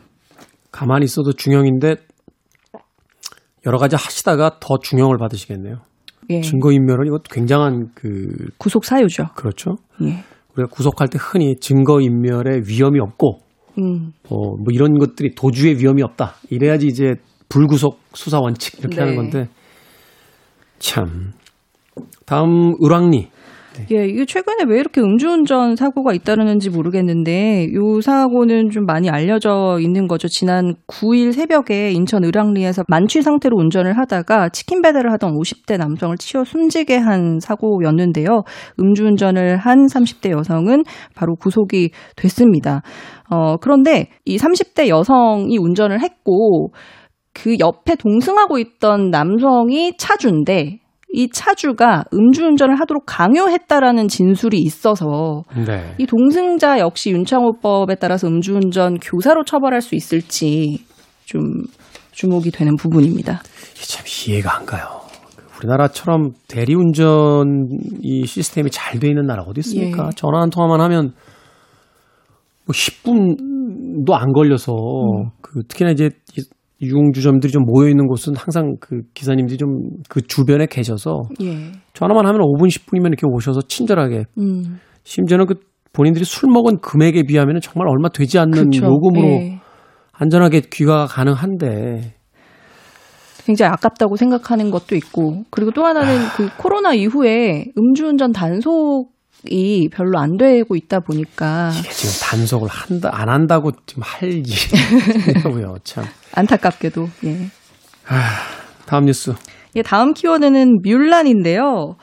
가만히 0.72 1.06
있어도 1.06 1.34
중형인데 1.34 1.96
여러 3.66 3.78
가지 3.78 3.96
하시다가 3.96 4.58
더 4.60 4.78
중형을 4.80 5.18
받으시겠네요. 5.18 5.76
예. 6.32 6.42
증거인멸은 6.42 7.08
이것 7.08 7.24
굉장한 7.24 7.90
그 7.96 8.30
구속 8.58 8.86
사유죠. 8.86 9.26
그렇죠. 9.36 9.76
예. 10.04 10.24
우리가 10.56 10.70
구속할 10.72 11.10
때 11.10 11.18
흔히 11.22 11.56
증거인멸의 11.60 12.64
위험이 12.68 13.00
없고 13.00 13.40
음, 13.80 14.12
어, 14.30 14.56
뭐 14.58 14.66
이런 14.72 14.98
것들이 14.98 15.36
도주의 15.36 15.78
위험이 15.78 16.04
없다. 16.04 16.36
이래야지 16.50 16.88
이제 16.88 17.16
불구속 17.50 18.00
수사 18.14 18.40
원칙 18.40 18.80
이렇게 18.80 18.96
네. 18.98 19.02
하는 19.02 19.16
건데 19.16 19.48
참 20.78 21.34
다음 22.26 22.76
을왕리 22.84 23.30
예, 23.92 24.06
이게 24.06 24.26
최근에 24.26 24.66
왜 24.68 24.80
이렇게 24.80 25.00
음주운전 25.00 25.76
사고가 25.76 26.14
잇따르는지 26.14 26.70
모르겠는데 26.70 27.68
이 27.70 28.02
사고는 28.02 28.72
좀 28.72 28.86
많이 28.86 29.10
알려져 29.10 29.78
있는 29.80 30.08
거죠. 30.08 30.28
지난 30.28 30.76
9일 30.88 31.32
새벽에 31.32 31.92
인천 31.92 32.24
을왕리에서 32.24 32.84
만취 32.88 33.22
상태로 33.22 33.56
운전을 33.58 33.98
하다가 33.98 34.50
치킨 34.50 34.82
배달을 34.82 35.12
하던 35.14 35.34
50대 35.34 35.78
남성을 35.78 36.18
치어 36.18 36.44
숨지게 36.44 36.98
한 36.98 37.40
사고였는데요. 37.40 38.44
음주운전을 38.80 39.58
한 39.58 39.86
30대 39.86 40.32
여성은 40.32 40.84
바로 41.16 41.36
구속이 41.36 41.92
됐습니다. 42.16 42.82
어, 43.30 43.58
그런데 43.58 44.10
이 44.26 44.38
30대 44.38 44.88
여성이 44.88 45.58
운전을 45.58 46.02
했고 46.02 46.72
그 47.34 47.58
옆에 47.60 47.96
동승하고 47.96 48.58
있던 48.60 49.10
남성이 49.12 49.96
차주인데 49.98 50.80
이 51.12 51.30
차주가 51.30 52.04
음주운전을 52.14 52.80
하도록 52.82 53.04
강요했다라는 53.06 54.08
진술이 54.08 54.60
있어서 54.60 55.44
네. 55.66 55.96
이 55.98 56.06
동승자 56.06 56.80
역시 56.80 57.12
윤창호법에 57.12 57.96
따라서 57.96 58.28
음주운전 58.28 59.00
교사로 59.00 59.44
처벌할 59.44 59.82
수 59.82 59.96
있을지 59.96 60.86
좀 61.26 61.42
주목이 62.12 62.52
되는 62.52 62.76
부분입니다. 62.76 63.42
참 63.76 64.06
이해가 64.06 64.58
안 64.58 64.66
가요. 64.66 65.00
우리나라처럼 65.60 66.32
대리운전 66.48 67.70
이 68.02 68.26
시스템이 68.26 68.70
잘 68.72 69.00
돼 69.00 69.08
있는 69.08 69.26
나라 69.26 69.44
어디 69.44 69.60
있습니까? 69.60 70.08
예. 70.08 70.10
전화 70.16 70.42
한 70.42 70.50
통화만 70.50 70.80
하면 70.82 71.14
뭐 72.70 72.74
10분도 72.74 74.14
안 74.14 74.32
걸려서 74.32 74.74
음. 74.74 75.30
그 75.42 75.64
특히나 75.68 75.90
이제 75.90 76.12
이 76.38 76.42
유흥주점들이 76.82 77.52
좀 77.52 77.64
모여 77.66 77.90
있는 77.90 78.08
곳은 78.08 78.36
항상 78.38 78.76
그 78.80 79.02
기사님들이 79.14 79.58
좀 79.58 79.90
그 80.08 80.22
주변에 80.22 80.66
계셔서 80.66 81.24
예. 81.42 81.72
전화만 81.94 82.26
하면 82.26 82.42
5분 82.42 82.68
10분이면 82.68 83.08
이렇게 83.08 83.26
오셔서 83.28 83.62
친절하게 83.68 84.26
음. 84.38 84.80
심지어는 85.04 85.46
그 85.46 85.56
본인들이 85.94 86.24
술 86.24 86.50
먹은 86.52 86.80
금액에 86.80 87.24
비하면 87.24 87.60
정말 87.62 87.88
얼마 87.90 88.10
되지 88.10 88.40
않는 88.40 88.70
그쵸. 88.70 88.86
요금으로 88.86 89.28
예. 89.28 89.60
안전하게 90.14 90.62
귀가가 90.72 91.06
가능한데 91.08 92.16
굉장히 93.46 93.72
아깝다고 93.72 94.16
생각하는 94.16 94.70
것도 94.70 94.96
있고 94.96 95.44
그리고 95.50 95.72
또 95.72 95.86
하나는 95.86 96.18
그 96.36 96.50
코로나 96.58 96.94
이후에 96.94 97.66
음주운전 97.78 98.32
단속 98.32 99.12
이 99.48 99.88
별로 99.90 100.20
안 100.20 100.38
되고 100.38 100.76
있다 100.76 101.00
보니까 101.00 101.72
이게 101.80 101.90
지금 101.90 102.28
단속을 102.28 102.68
한다 102.70 103.10
안 103.14 103.30
한다고 103.30 103.72
지금 103.86 104.04
할 104.04 104.30
일이고요 104.30 105.78
참. 105.84 106.04
안타깝게도 106.34 107.08
예. 107.26 107.38
다음 108.86 109.06
뉴스. 109.06 109.34
예, 109.76 109.82
다음 109.84 110.14
키워드는 110.14 110.80
뮬란인데요. 110.84 111.96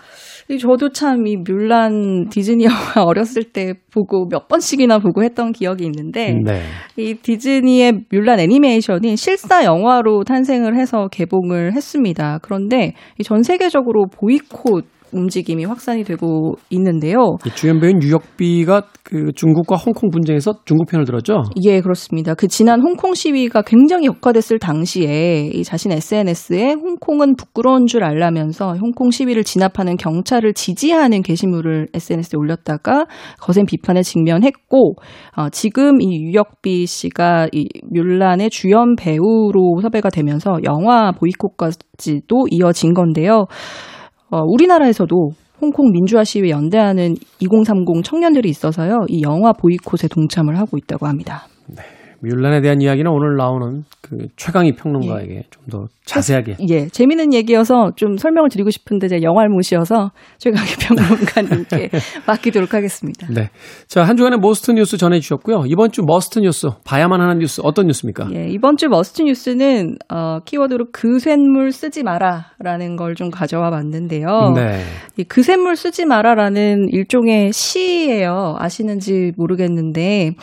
이 0.49 0.59
저도 0.59 0.91
참 0.91 1.27
이 1.27 1.37
뮬란 1.37 2.29
디즈니 2.29 2.65
영화 2.65 3.03
어렸을 3.03 3.43
때 3.43 3.75
보고 3.93 4.29
몇 4.29 4.47
번씩이나 4.47 5.01
보고 5.01 5.25
했던 5.25 5.51
기억이 5.51 5.85
있는데 5.85 6.35
네. 6.45 6.63
이 6.97 7.15
디즈니의 7.15 8.05
뮬란 8.13 8.39
애니메이션이 8.39 9.17
실사 9.17 9.65
영화로 9.65 10.23
탄생을 10.23 10.77
해서 10.79 11.09
개봉을 11.11 11.73
했습니다. 11.75 12.39
그런데 12.43 12.95
이전 13.19 13.43
세계적으로 13.43 14.07
보이콧 14.07 14.85
움직임이 15.13 15.65
확산이 15.65 16.05
되고 16.05 16.55
있는데요. 16.71 17.37
이 17.47 17.51
주연 17.55 17.81
배우인 17.81 18.03
유혁비가 18.03 18.83
그 19.03 19.31
중국과 19.35 19.77
홍콩 19.77 20.11
분쟁에서 20.11 20.55
중국 20.65 20.89
편을 20.89 21.05
들었죠. 21.05 21.43
예, 21.65 21.81
그렇습니다. 21.81 22.35
그 22.35 22.49
지난 22.49 22.81
홍콩 22.81 23.15
시위가 23.15 23.63
굉장히 23.63 24.07
역화됐을 24.07 24.59
당시에 24.59 25.51
이 25.53 25.63
자신 25.63 25.93
SNS에 25.93 26.73
홍콩은 26.73 27.37
부끄러운 27.37 27.87
줄 27.87 28.03
알라면서 28.03 28.75
홍콩 28.81 29.11
시위를 29.11 29.45
진압하는 29.45 29.97
경찰을 29.97 30.55
지지하는 30.55 31.23
게시물을 31.23 31.89
SNS에 31.95 32.37
올렸다가 32.37 33.07
거센 33.39 33.65
비판에 33.65 34.03
직면했고 34.03 34.95
어, 35.37 35.49
지금 35.51 36.01
이 36.01 36.23
유혁비 36.23 36.87
씨가 36.87 37.49
이 37.53 37.69
뮬란의 37.93 38.51
주연 38.51 38.97
배우로 38.97 39.81
섭외가 39.83 40.11
되면서 40.11 40.59
영화 40.65 41.13
보이콧까지도 41.13 42.47
이어진 42.51 42.93
건데요. 42.93 43.47
어, 44.31 44.43
우리나라에서도 44.43 45.31
홍콩 45.61 45.91
민주화 45.91 46.25
시위에 46.25 46.51
연대하는 46.51 47.15
2030 47.41 48.05
청년들이 48.05 48.49
있어서요. 48.49 49.07
이 49.09 49.23
영화 49.23 49.53
보이콧에 49.53 50.09
동참을 50.11 50.59
하고 50.59 50.77
있다고 50.77 51.07
합니다. 51.07 51.47
뮬란에 52.29 52.61
대한 52.61 52.81
이야기는 52.81 53.11
오늘 53.11 53.37
나오는 53.37 53.83
그 54.01 54.29
최강희 54.37 54.77
평론가에게 54.77 55.45
좀더 55.51 55.89
자세하게 56.05 56.57
예, 56.69 56.87
재미있는 56.87 57.35
얘기여서 57.35 57.93
좀 57.97 58.17
설명을 58.17 58.49
드리고 58.49 58.71
싶은데 58.71 59.09
제가 59.09 59.23
영화를 59.23 59.51
모시어서 59.51 60.13
최강희 60.39 60.69
평론가님께 60.87 61.91
맡기도록 62.29 62.75
하겠습니다. 62.75 63.27
네. 63.29 63.51
자, 63.89 64.05
한 64.05 64.17
주간의 64.17 64.39
Most 64.39 64.71
뉴스 64.71 64.97
전해 64.97 65.19
주셨고요. 65.19 65.65
이번 65.67 65.91
주 65.91 66.03
Must 66.07 66.39
뉴스, 66.39 66.69
봐야만 66.85 67.21
하는 67.21 67.39
뉴스 67.39 67.61
어떤 67.65 67.87
뉴스입니까? 67.89 68.29
예, 68.35 68.49
이번 68.49 68.77
주 68.77 68.89
Must 68.89 69.23
뉴스는 69.23 69.97
어, 70.13 70.39
키워드로 70.45 70.87
그 70.93 71.19
쇳물 71.19 71.73
쓰지 71.73 72.05
마라 72.05 72.53
라는 72.61 72.95
걸 72.95 73.17
좀 73.17 73.31
가져와 73.31 73.71
봤는데요. 73.71 74.53
네. 74.55 74.81
이 75.17 75.25
그 75.25 75.40
쇳물 75.40 75.75
쓰지 75.75 76.05
마라라는 76.05 76.89
일종의 76.91 77.53
시예요. 77.53 78.55
아시는지 78.59 79.33
모르겠는데 79.37 80.35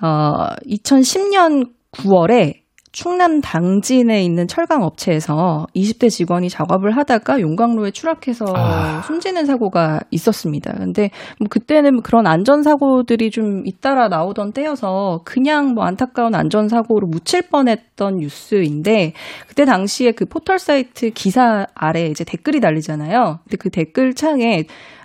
어 0.00 0.54
2010년 0.66 1.70
9월에 1.92 2.68
충남 2.92 3.40
당진에 3.40 4.22
있는 4.24 4.48
철강 4.48 4.82
업체에서 4.82 5.66
20대 5.74 6.10
직원이 6.10 6.48
작업을 6.48 6.96
하다가 6.96 7.40
용광로에 7.40 7.90
추락해서 7.90 8.46
아. 8.56 9.02
숨지는 9.02 9.46
사고가 9.46 10.00
있었습니다. 10.10 10.72
근데 10.72 11.10
뭐 11.38 11.48
그때는 11.48 12.02
그런 12.02 12.26
안전 12.26 12.62
사고들이 12.62 13.30
좀 13.30 13.66
잇따라 13.66 14.08
나오던 14.08 14.52
때여서 14.52 15.20
그냥 15.24 15.74
뭐 15.74 15.84
안타까운 15.84 16.34
안전 16.34 16.68
사고로 16.68 17.06
묻힐 17.06 17.42
뻔했던 17.42 18.16
뉴스인데 18.16 19.12
그때 19.46 19.64
당시에 19.64 20.12
그 20.12 20.24
포털 20.24 20.58
사이트 20.58 21.10
기사 21.10 21.66
아래 21.74 22.06
이제 22.06 22.24
댓글이 22.24 22.60
달리잖아요. 22.60 23.40
근데 23.44 23.56
그 23.58 23.70
댓글 23.70 24.14
창에 24.14 24.64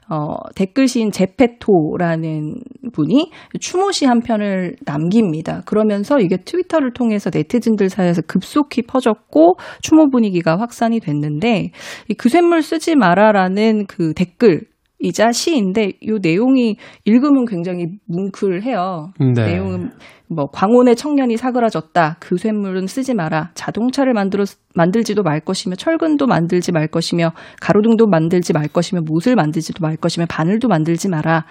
어, 0.09 0.35
댓글 0.55 0.87
시인 0.87 1.11
제페토라는 1.11 2.55
분이 2.93 3.31
추모 3.59 3.91
시 3.91 4.05
한 4.05 4.19
편을 4.21 4.75
남깁니다. 4.85 5.61
그러면서 5.65 6.19
이게 6.19 6.37
트위터를 6.37 6.93
통해서 6.93 7.29
네티즌들 7.33 7.89
사이에서 7.89 8.21
급속히 8.27 8.81
퍼졌고 8.81 9.55
추모 9.81 10.09
분위기가 10.09 10.59
확산이 10.59 10.99
됐는데 10.99 11.71
이 12.09 12.13
그샘물 12.13 12.61
쓰지 12.61 12.95
마라라는 12.95 13.85
그 13.87 14.13
댓글 14.13 14.61
이자 14.99 15.31
시인데 15.31 15.91
이 16.01 16.17
내용이 16.21 16.77
읽으면 17.05 17.45
굉장히 17.45 17.87
뭉클해요. 18.07 19.11
네. 19.35 19.45
내용은 19.51 19.91
뭐 20.33 20.47
광원의 20.47 20.95
청년이 20.95 21.37
사그라졌다. 21.37 22.17
그 22.19 22.37
쇳물은 22.37 22.87
쓰지 22.87 23.13
마라. 23.13 23.51
자동차를 23.53 24.13
만들어 24.13 24.45
만들지도 24.75 25.23
말 25.23 25.39
것이며 25.39 25.75
철근도 25.75 26.25
만들지 26.25 26.71
말 26.71 26.87
것이며 26.87 27.31
가로등도 27.61 28.07
만들지 28.07 28.53
말 28.53 28.67
것이며 28.67 29.01
못을 29.05 29.35
만들지도 29.35 29.79
말 29.81 29.97
것이며 29.97 30.25
바늘도 30.29 30.67
만들지 30.67 31.09
마라. 31.09 31.45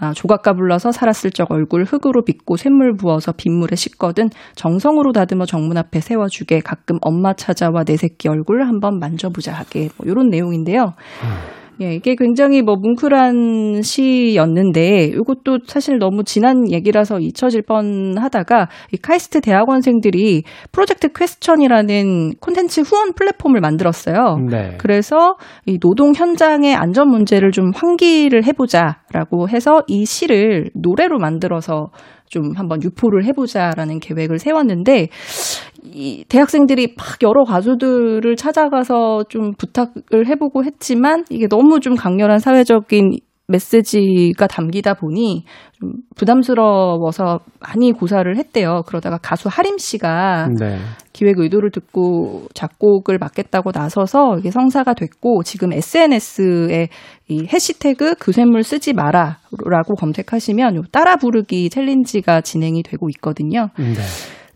아, 0.00 0.12
조각가 0.12 0.54
불러서 0.54 0.92
살았을 0.92 1.32
적 1.32 1.50
얼굴 1.50 1.84
흙으로 1.84 2.22
빚고 2.24 2.56
쇳물 2.56 2.96
부어서 2.96 3.32
빗물에 3.32 3.74
씻거든 3.74 4.28
정성으로 4.54 5.12
다듬어 5.12 5.44
정문 5.44 5.76
앞에 5.76 6.00
세워주게 6.00 6.60
가끔 6.60 6.98
엄마 7.02 7.32
찾아와 7.34 7.82
내 7.82 7.96
새끼 7.96 8.28
얼굴 8.28 8.62
한번 8.62 8.98
만져보자 9.00 9.52
하게 9.52 9.88
뭐 9.96 10.06
이런 10.06 10.28
내용인데요. 10.28 10.94
예, 11.80 11.94
이게 11.94 12.16
굉장히 12.16 12.60
뭐 12.62 12.74
뭉클한 12.76 13.82
시였는데 13.82 15.04
이것도 15.04 15.60
사실 15.66 15.98
너무 15.98 16.24
지난 16.24 16.70
얘기라서 16.70 17.20
잊혀질 17.20 17.62
뻔하다가 17.62 18.68
이 18.92 18.96
카이스트 18.96 19.40
대학원생들이 19.40 20.42
프로젝트 20.72 21.08
Question이라는 21.12 22.34
콘텐츠 22.40 22.80
후원 22.80 23.12
플랫폼을 23.12 23.60
만들었어요. 23.60 24.38
네. 24.50 24.76
그래서 24.78 25.36
이 25.66 25.78
노동 25.78 26.14
현장의 26.14 26.74
안전 26.74 27.08
문제를 27.08 27.52
좀 27.52 27.70
환기를 27.74 28.44
해보자라고 28.44 29.48
해서 29.48 29.82
이 29.86 30.04
시를 30.04 30.70
노래로 30.74 31.18
만들어서 31.18 31.90
좀 32.26 32.52
한번 32.56 32.82
유포를 32.82 33.24
해보자라는 33.24 34.00
계획을 34.00 34.38
세웠는데 34.38 35.08
이 35.84 36.24
대학생들이 36.28 36.94
막 36.96 37.06
여러 37.22 37.44
가수들을 37.44 38.36
찾아가서 38.36 39.24
좀 39.28 39.52
부탁을 39.52 40.26
해보고 40.26 40.64
했지만 40.64 41.24
이게 41.30 41.46
너무 41.48 41.80
좀 41.80 41.94
강렬한 41.94 42.38
사회적인 42.38 43.18
메시지가 43.48 44.46
담기다 44.46 44.94
보니 44.94 45.44
좀 45.72 45.92
부담스러워서 46.16 47.40
많이 47.60 47.92
고사를 47.92 48.36
했대요. 48.36 48.82
그러다가 48.86 49.16
가수 49.16 49.48
하림 49.50 49.78
씨가 49.78 50.48
네. 50.58 50.78
기획 51.14 51.38
의도를 51.38 51.70
듣고 51.70 52.42
작곡을 52.52 53.16
맡겠다고 53.18 53.70
나서서 53.74 54.36
이게 54.38 54.50
성사가 54.50 54.92
됐고 54.92 55.42
지금 55.44 55.72
SNS에 55.72 56.88
이 57.28 57.46
해시태그 57.50 58.16
그 58.18 58.32
쇳물 58.32 58.62
쓰지 58.62 58.92
마라라고 58.92 59.94
검색하시면 59.98 60.76
요 60.76 60.82
따라 60.92 61.16
부르기 61.16 61.70
챌린지가 61.70 62.42
진행이 62.42 62.82
되고 62.82 63.08
있거든요. 63.08 63.70
네. 63.78 63.94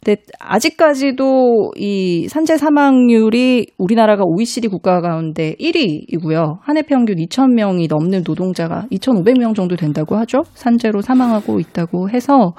근데 0.05 0.21
아직까지도 0.41 1.73
이 1.77 2.27
산재 2.29 2.57
사망률이 2.57 3.69
우리나라가 3.79 4.25
OECD 4.25 4.67
국가 4.69 5.01
가운데 5.01 5.55
1위이고요. 5.61 6.59
한 6.61 6.77
해 6.77 6.83
평균 6.83 7.17
2,000명이 7.17 7.89
넘는 7.89 8.25
노동자가 8.27 8.87
2,500명 8.91 9.55
정도 9.55 9.77
된다고 9.77 10.17
하죠. 10.17 10.43
산재로 10.55 11.03
사망하고 11.03 11.61
있다고 11.61 12.11
해서 12.11 12.55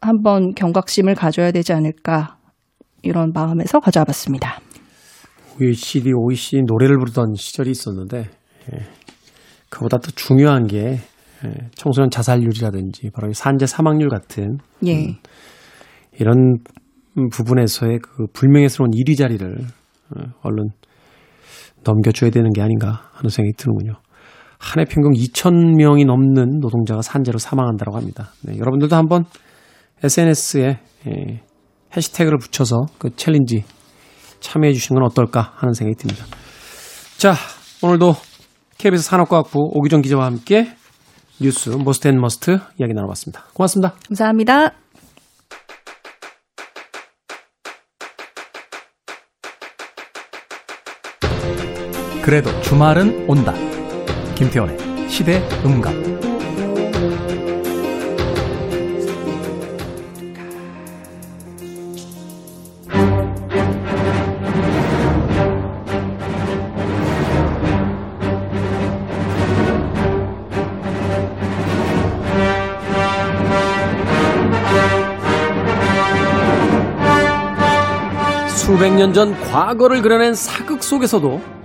한번 0.00 0.52
경각심을 0.54 1.14
가져야 1.14 1.52
되지 1.52 1.72
않을까 1.74 2.36
이런 3.02 3.30
마음에서 3.32 3.78
가져와 3.78 4.04
봤습니다. 4.04 4.58
OECD, 5.60 6.12
OECD 6.12 6.62
노래를 6.66 6.98
부르던 6.98 7.34
시절이 7.36 7.70
있었는데 7.70 8.18
예. 8.72 8.78
그보다 9.70 9.98
더 9.98 10.10
중요한 10.16 10.66
게 10.66 10.98
예, 11.44 11.54
청소년 11.76 12.10
자살률이라든지 12.10 13.10
바로 13.14 13.28
이 13.28 13.34
산재 13.34 13.66
사망률 13.66 14.08
같은 14.08 14.58
예. 14.86 15.14
이런 16.18 16.58
부분에서의 17.32 17.98
그 18.00 18.26
불명예스러운 18.32 18.90
1위 18.90 19.16
자리를 19.16 19.56
어, 19.56 20.20
얼른 20.42 20.68
넘겨줘야 21.84 22.30
되는 22.30 22.52
게 22.52 22.62
아닌가 22.62 23.10
하는 23.12 23.30
생각이 23.30 23.56
드는군요. 23.56 23.94
한 24.58 24.80
해 24.80 24.84
평균 24.84 25.12
2,000명이 25.12 26.04
넘는 26.04 26.58
노동자가 26.60 27.00
산재로 27.00 27.38
사망한다고 27.38 27.96
합니다. 27.96 28.32
네, 28.42 28.58
여러분들도 28.58 28.94
한번 28.96 29.24
SNS에 30.02 30.80
예, 31.06 31.42
해시태그를 31.96 32.38
붙여서 32.38 32.86
그 32.98 33.10
챌린지 33.16 33.64
참여해 34.40 34.72
주시는 34.72 35.00
건 35.00 35.08
어떨까 35.10 35.52
하는 35.56 35.72
생각이 35.74 35.96
듭니다. 35.96 36.24
자, 37.18 37.34
오늘도 37.82 38.14
KBS 38.78 39.08
산업과학부 39.08 39.70
오기정 39.72 40.02
기자와 40.02 40.26
함께 40.26 40.72
뉴스 41.40 41.70
Most 41.70 42.08
and 42.08 42.20
Must 42.20 42.58
이야기 42.78 42.94
나눠봤습니다. 42.94 43.44
고맙습니다. 43.54 43.94
감사합니다. 44.08 44.87
그래도 52.28 52.50
주말은 52.60 53.24
온다. 53.26 53.54
김태원의 54.34 55.08
시대 55.08 55.42
음감. 55.64 56.18
수백 78.54 78.92
년 78.92 79.14
전 79.14 79.34
과거를 79.50 80.02
그려낸 80.02 80.34
사극 80.34 80.82
속에서도 80.82 81.57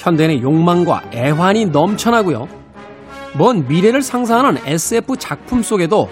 현대인의 0.00 0.42
욕망과 0.42 1.10
애환이 1.12 1.66
넘쳐나고요. 1.66 2.48
먼 3.36 3.68
미래를 3.68 4.02
상상하는 4.02 4.66
SF 4.66 5.16
작품 5.18 5.62
속에도 5.62 6.08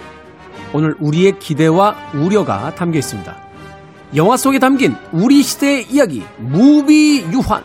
오늘 0.73 0.95
우리의 0.99 1.39
기대와 1.39 2.11
우려가 2.13 2.73
담겨 2.75 2.99
있습니다. 2.99 3.35
영화 4.15 4.37
속에 4.37 4.59
담긴 4.59 4.95
우리 5.11 5.41
시대의 5.41 5.91
이야기, 5.91 6.23
무비 6.37 7.23
유환. 7.31 7.63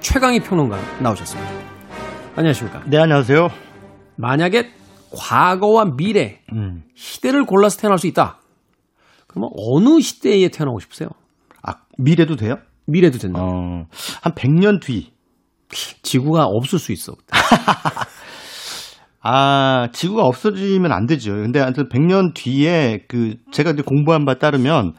최강희 0.00 0.40
평론가 0.40 0.78
나오셨습니다. 1.00 1.50
안녕하십니까. 2.36 2.82
네, 2.86 2.98
안녕하세요. 2.98 3.50
만약에 4.14 4.70
과거와 5.10 5.96
미래, 5.96 6.40
음. 6.52 6.84
시대를 6.94 7.44
골라서 7.44 7.78
태어날 7.80 7.98
수 7.98 8.06
있다. 8.06 8.38
그러면 9.26 9.50
어느 9.56 10.00
시대에 10.00 10.48
태어나고 10.48 10.78
싶으세요? 10.78 11.08
아, 11.62 11.74
미래도 11.96 12.36
돼요? 12.36 12.58
미래도 12.88 13.18
된다. 13.18 13.40
어, 13.42 13.84
한 14.22 14.32
100년 14.34 14.80
뒤. 14.80 15.12
지구가 16.02 16.44
없을 16.46 16.78
수 16.78 16.92
있어. 16.92 17.12
아, 19.22 19.88
지구가 19.92 20.22
없어지면 20.24 20.92
안 20.92 21.06
되죠. 21.06 21.32
근데 21.34 21.60
하여튼 21.60 21.88
100년 21.88 22.34
뒤에 22.34 23.04
그 23.08 23.34
제가 23.52 23.72
이제 23.72 23.82
공부한 23.82 24.24
바 24.24 24.34
따르면 24.38 24.92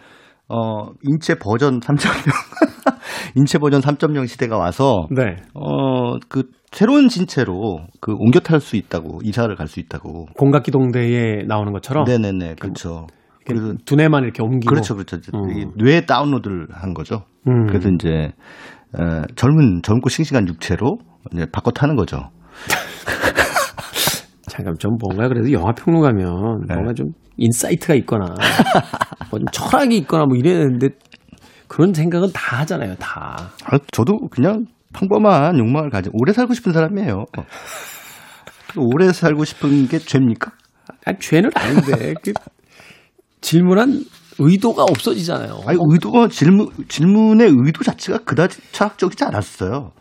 어, 0.47 0.91
인체 1.04 1.36
버전 1.36 1.80
3.0 1.80 1.99
인체 3.36 3.58
버전 3.60 3.82
3.0 3.82 4.28
시대가 4.28 4.58
와서 4.58 5.08
네. 5.10 5.38
어, 5.54 6.19
그 6.28 6.43
새로운 6.71 7.08
진체로 7.08 7.80
그 8.02 8.13
옮겨 8.13 8.39
탈 8.39 8.60
수 8.60 8.75
있다고 8.75 9.21
이사를 9.23 9.54
갈 9.56 9.67
수 9.67 9.80
있다고. 9.80 10.25
공각기동대에 10.38 11.43
나오는 11.47 11.71
것처럼 11.73 12.06
네, 12.06 12.17
네, 12.19 12.32
네. 12.32 12.56
그렇죠. 12.60 13.08
그래서 13.45 13.73
두뇌만 13.86 14.23
이렇게 14.23 14.43
옮기고 14.43 14.69
그렇죠, 14.69 14.95
그렇죠. 14.95 15.17
음. 15.34 15.71
뇌 15.78 16.06
다운로드를 16.06 16.67
한 16.71 16.93
거죠. 16.93 17.23
음. 17.47 17.67
그래서 17.67 17.89
이제 17.89 18.32
어, 18.97 19.23
젊은 19.36 19.82
젊고 19.84 20.10
싱싱한 20.10 20.47
육체로 20.47 20.97
이제 21.34 21.45
바꿔 21.52 21.71
타는 21.71 21.95
거죠. 21.95 22.30
잠깐 24.49 24.75
좀 24.80 24.97
뭔가 24.99 25.28
그래도 25.28 25.52
영화 25.52 25.71
평론가면 25.71 26.65
네. 26.67 26.73
뭔가 26.73 26.93
좀 26.93 27.08
insight가 27.38 27.93
있거나 27.95 28.25
뭐좀 29.32 29.45
철학이 29.52 29.97
있거나 29.99 30.25
뭐 30.25 30.36
이래야 30.36 30.58
되는데 30.60 30.89
그런 31.67 31.93
생각은 31.93 32.30
다 32.34 32.58
하잖아요. 32.58 32.95
다. 32.95 33.52
아, 33.65 33.78
저도 33.91 34.17
그냥 34.32 34.65
평범한 34.93 35.58
욕망을 35.60 35.89
가진 35.89 36.12
오래 36.15 36.34
살고 36.34 36.54
싶은 36.54 36.73
사람이에요. 36.73 37.25
오래 38.75 39.13
살고 39.13 39.45
싶은 39.45 39.88
게 39.88 39.99
죄입니까? 39.99 40.52
아니, 41.06 41.19
죄는 41.19 41.52
아닌데 41.56 42.15
그 42.23 42.34
질문한 43.41 44.04
의도가 44.39 44.84
없어지잖아요. 44.84 45.62
아니 45.65 45.78
의도가 45.82 46.28
질문 46.28 46.69
질문의 46.88 47.47
의도 47.49 47.84
자체가 47.84 48.19
그다지 48.19 48.62
철학적이지 48.71 49.23
않았어요. 49.25 49.91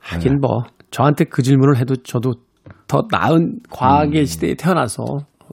하긴 0.00 0.40
뭐 0.40 0.64
저한테 0.90 1.24
그 1.24 1.42
질문을 1.42 1.78
해도 1.78 1.96
저도 1.96 2.34
더 2.86 3.02
나은 3.10 3.60
과학의 3.70 4.26
시대에 4.26 4.54
태어나서 4.54 5.04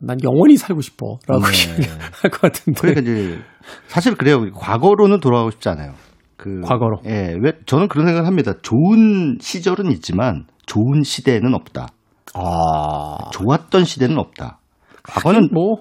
난 0.01 0.17
영원히 0.23 0.57
살고 0.57 0.81
싶어 0.81 1.17
라고 1.27 1.43
네. 1.45 1.87
할것 2.21 2.41
같은데. 2.41 2.79
그러니까 2.79 3.01
이제 3.01 3.39
사실 3.87 4.15
그래요. 4.15 4.51
과거로는 4.53 5.19
돌아가고 5.19 5.51
싶지 5.51 5.69
않아요. 5.69 5.93
그 6.37 6.61
과거로? 6.61 6.99
예, 7.05 7.35
왜 7.41 7.51
저는 7.65 7.89
그런 7.89 8.05
생각을 8.05 8.27
합니다. 8.27 8.53
좋은 8.61 9.37
시절은 9.41 9.91
있지만 9.91 10.45
좋은 10.65 11.03
시대는 11.03 11.53
없다. 11.53 11.87
아, 12.33 13.17
좋았던 13.31 13.83
시대는 13.83 14.17
없다. 14.17 14.59
과거는 15.03 15.49
뭐 15.51 15.77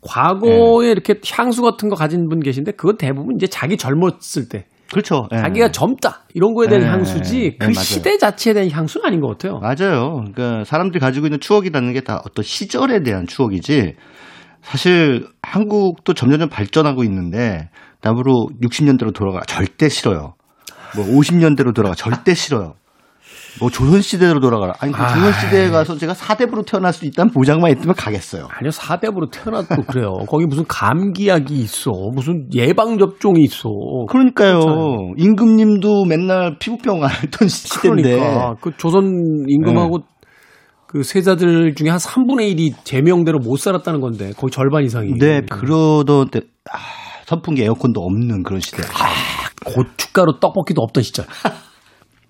과거에 0.00 0.90
이렇게 0.90 1.14
향수 1.32 1.62
같은 1.62 1.88
거 1.88 1.96
가진 1.96 2.28
분 2.28 2.40
계신데 2.40 2.72
그건 2.72 2.96
대부분 2.96 3.36
이제 3.36 3.46
자기 3.46 3.76
젊었을 3.76 4.48
때 4.48 4.66
그렇죠. 4.90 5.28
예. 5.32 5.38
자기가 5.38 5.70
젊다 5.70 6.22
이런 6.34 6.54
거에 6.54 6.66
대한 6.66 6.84
네. 6.84 6.90
향수지 6.90 7.56
그 7.58 7.66
네, 7.66 7.72
맞아요. 7.74 7.84
시대 7.84 8.16
자체에 8.16 8.54
대한 8.54 8.70
향수는 8.70 9.06
아닌 9.06 9.20
것 9.20 9.28
같아요. 9.28 9.58
맞아요. 9.58 10.22
그러니까 10.32 10.64
사람들이 10.64 10.98
가지고 11.00 11.26
있는 11.26 11.40
추억이라는 11.40 11.92
게 11.92 12.00
다 12.00 12.22
어떤 12.24 12.42
시절에 12.42 13.02
대한 13.02 13.26
추억이지. 13.26 13.94
사실 14.62 15.26
한국도 15.42 16.14
점점점 16.14 16.48
발전하고 16.48 17.04
있는데 17.04 17.68
남으로 18.02 18.48
60년대로 18.62 19.12
돌아가 19.12 19.40
절대 19.46 19.88
싫어요. 19.88 20.34
뭐 20.96 21.04
50년대로 21.04 21.74
돌아가 21.74 21.94
절대 21.94 22.34
싫어요. 22.34 22.74
뭐 23.60 23.70
조선 23.70 24.00
시대로 24.00 24.40
돌아가라. 24.40 24.74
아니 24.80 24.92
그 24.92 24.98
조선 24.98 25.32
시대에 25.32 25.70
가서 25.70 25.96
제가 25.96 26.14
사대부로 26.14 26.62
태어날 26.62 26.92
수 26.92 27.04
있다는 27.04 27.32
보장만 27.32 27.72
있으면 27.72 27.94
가겠어요. 27.94 28.48
아니요 28.50 28.70
사대부로 28.70 29.30
태어나도 29.30 29.82
그래요. 29.88 30.12
거기 30.28 30.46
무슨 30.46 30.64
감기약이 30.66 31.54
있어, 31.54 31.90
무슨 32.14 32.48
예방 32.54 32.98
접종이 32.98 33.42
있어. 33.42 33.68
그러니까요. 34.08 34.60
임금님도 35.16 36.04
맨날 36.04 36.56
피부병 36.58 37.02
앓던 37.04 37.48
시대인데. 37.48 38.02
그러니까 38.02 38.54
그 38.60 38.70
조선 38.76 39.04
임금하고 39.46 40.00
그 40.86 41.02
세자들 41.02 41.74
중에 41.74 41.90
한 41.90 41.98
3분의 41.98 42.56
1이 42.56 42.74
제명대로 42.82 43.38
못 43.38 43.58
살았다는 43.58 44.00
건데 44.00 44.32
거의 44.36 44.50
절반 44.50 44.84
이상이. 44.84 45.12
네, 45.18 45.42
그러던 45.42 46.30
때 46.30 46.40
아, 46.72 46.78
선풍기 47.26 47.62
에어컨도 47.62 48.00
없는 48.00 48.42
그런 48.42 48.60
시대. 48.60 48.82
고춧가루 49.66 50.38
떡볶이도 50.40 50.80
없던 50.80 51.02
시절. 51.02 51.26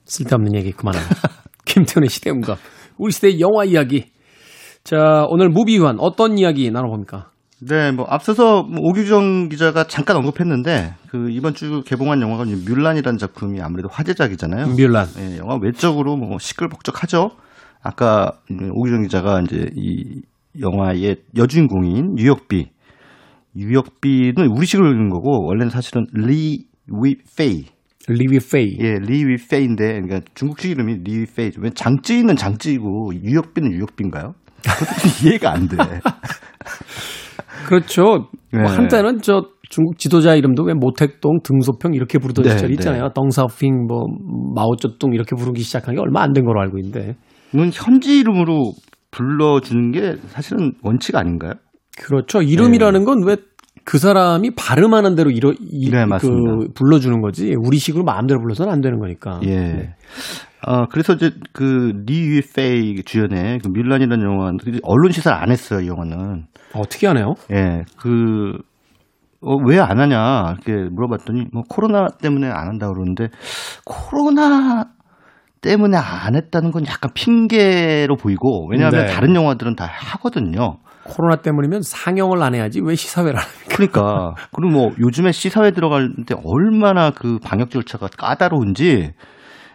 쓸데없는 0.08 0.54
얘기 0.56 0.72
그만하고. 0.72 1.06
김태훈의 1.64 2.08
시대음감. 2.08 2.56
우리 2.96 3.12
시대의 3.12 3.40
영화 3.40 3.64
이야기. 3.64 4.06
자, 4.82 5.24
오늘 5.28 5.50
무비유한 5.50 5.98
어떤 6.00 6.38
이야기 6.38 6.70
나눠봅니까? 6.70 7.30
네, 7.60 7.90
뭐 7.90 8.06
앞서서 8.08 8.62
뭐 8.62 8.80
오규정 8.82 9.48
기자가 9.48 9.84
잠깐 9.84 10.16
언급했는데 10.16 10.94
그 11.10 11.28
이번 11.30 11.54
주 11.54 11.82
개봉한 11.84 12.22
영화가 12.22 12.44
뮬란이라는 12.44 13.18
작품이 13.18 13.60
아무래도 13.60 13.88
화제작이잖아요. 13.90 14.68
뮬란. 14.76 15.06
예, 15.18 15.38
영화 15.38 15.58
외적으로 15.60 16.16
뭐 16.16 16.38
시끌벅적하죠. 16.38 17.30
아까 17.82 18.32
오규정 18.50 19.02
기자가 19.02 19.40
이제 19.40 19.68
이 19.74 20.22
영화의 20.60 21.16
여주인공인 21.36 22.16
유역비, 22.16 22.70
유역비는 23.56 24.46
우리식으로 24.56 24.88
읽는 24.92 25.10
거고 25.10 25.44
원래는 25.46 25.70
사실은 25.70 26.06
류이페이, 26.12 27.66
류이페이. 28.08 28.76
예, 28.80 28.94
류이페이인데 29.00 30.00
그러니까 30.00 30.20
중국식 30.34 30.70
이름이 30.70 30.98
류이페이. 31.04 31.50
왜 31.58 31.70
유역비는 33.22 33.72
유역비인가요? 33.72 34.34
그것도 34.62 35.00
좀 35.00 35.10
이해가 35.30 35.52
안 35.52 35.68
돼. 35.68 35.76
그렇죠. 37.68 38.28
네. 38.52 38.60
뭐 38.62 38.70
한때는 38.70 39.20
저 39.20 39.42
중국 39.68 39.98
지도자 39.98 40.34
이름도 40.34 40.64
왜 40.64 40.74
모택동, 40.74 41.40
등소평 41.42 41.94
이렇게 41.94 42.18
부르던 42.18 42.44
네, 42.44 42.50
시절이 42.50 42.68
네. 42.70 42.74
있잖아요. 42.74 43.10
덩샤오핑, 43.14 43.86
뭐 43.86 44.04
마오쩌둥 44.54 45.12
이렇게 45.14 45.36
부르기 45.36 45.60
시작한 45.62 45.94
게 45.94 46.00
얼마 46.00 46.22
안 46.22 46.32
된 46.32 46.44
걸로 46.44 46.60
알고 46.60 46.78
있는데. 46.78 47.16
이건 47.52 47.70
현지 47.72 48.18
이름으로 48.20 48.72
불러주는 49.10 49.90
게 49.92 50.16
사실은 50.28 50.72
원칙 50.82 51.16
아닌가요? 51.16 51.52
그렇죠. 51.98 52.42
이름이라는 52.42 53.04
건 53.04 53.18
왜 53.26 53.36
그 53.88 53.96
사람이 53.96 54.50
발음하는 54.50 55.14
대로 55.14 55.30
이러, 55.30 55.50
이, 55.58 55.90
네, 55.90 56.04
그. 56.20 56.68
불러주는 56.74 57.22
거지. 57.22 57.54
우리식으로 57.54 58.04
마음대로 58.04 58.38
불러서는 58.38 58.70
안 58.70 58.82
되는 58.82 58.98
거니까. 58.98 59.40
예. 59.44 59.48
네. 59.48 59.94
아, 60.60 60.84
그래서 60.90 61.14
이제 61.14 61.30
그리 61.54 62.28
위페이 62.32 63.02
주연의 63.04 63.60
그 63.60 63.68
밀란이라는 63.68 64.22
영화는 64.22 64.58
언론 64.82 65.10
시사를 65.10 65.34
안 65.34 65.50
했어요, 65.50 65.80
이 65.80 65.88
영화는. 65.88 66.44
어, 66.74 66.82
특이하네요. 66.86 67.32
예. 67.50 67.84
그, 67.96 68.58
어, 69.40 69.56
왜 69.66 69.78
안 69.78 69.98
하냐, 69.98 70.56
이렇게 70.66 70.90
물어봤더니, 70.90 71.46
뭐, 71.54 71.62
코로나 71.66 72.08
때문에 72.08 72.46
안 72.46 72.68
한다 72.68 72.92
그러는데, 72.92 73.28
코로나 73.86 74.84
때문에 75.62 75.96
안 75.96 76.36
했다는 76.36 76.72
건 76.72 76.84
약간 76.86 77.10
핑계로 77.14 78.16
보이고, 78.16 78.68
왜냐하면 78.70 79.06
네. 79.06 79.12
다른 79.14 79.34
영화들은 79.34 79.76
다 79.76 79.86
하거든요. 79.90 80.76
코로나 81.08 81.36
때문이면 81.36 81.82
상영을 81.82 82.42
안 82.42 82.54
해야지 82.54 82.80
왜 82.80 82.94
시사회를 82.94 83.38
합니까? 83.38 83.74
그러니까 83.74 84.34
그리고 84.54 84.72
뭐 84.72 84.90
요즘에 84.98 85.32
시사회 85.32 85.70
들어갈 85.70 86.10
때 86.26 86.34
얼마나 86.44 87.10
그 87.10 87.38
방역 87.42 87.70
절차가 87.70 88.08
까다로운지 88.16 89.12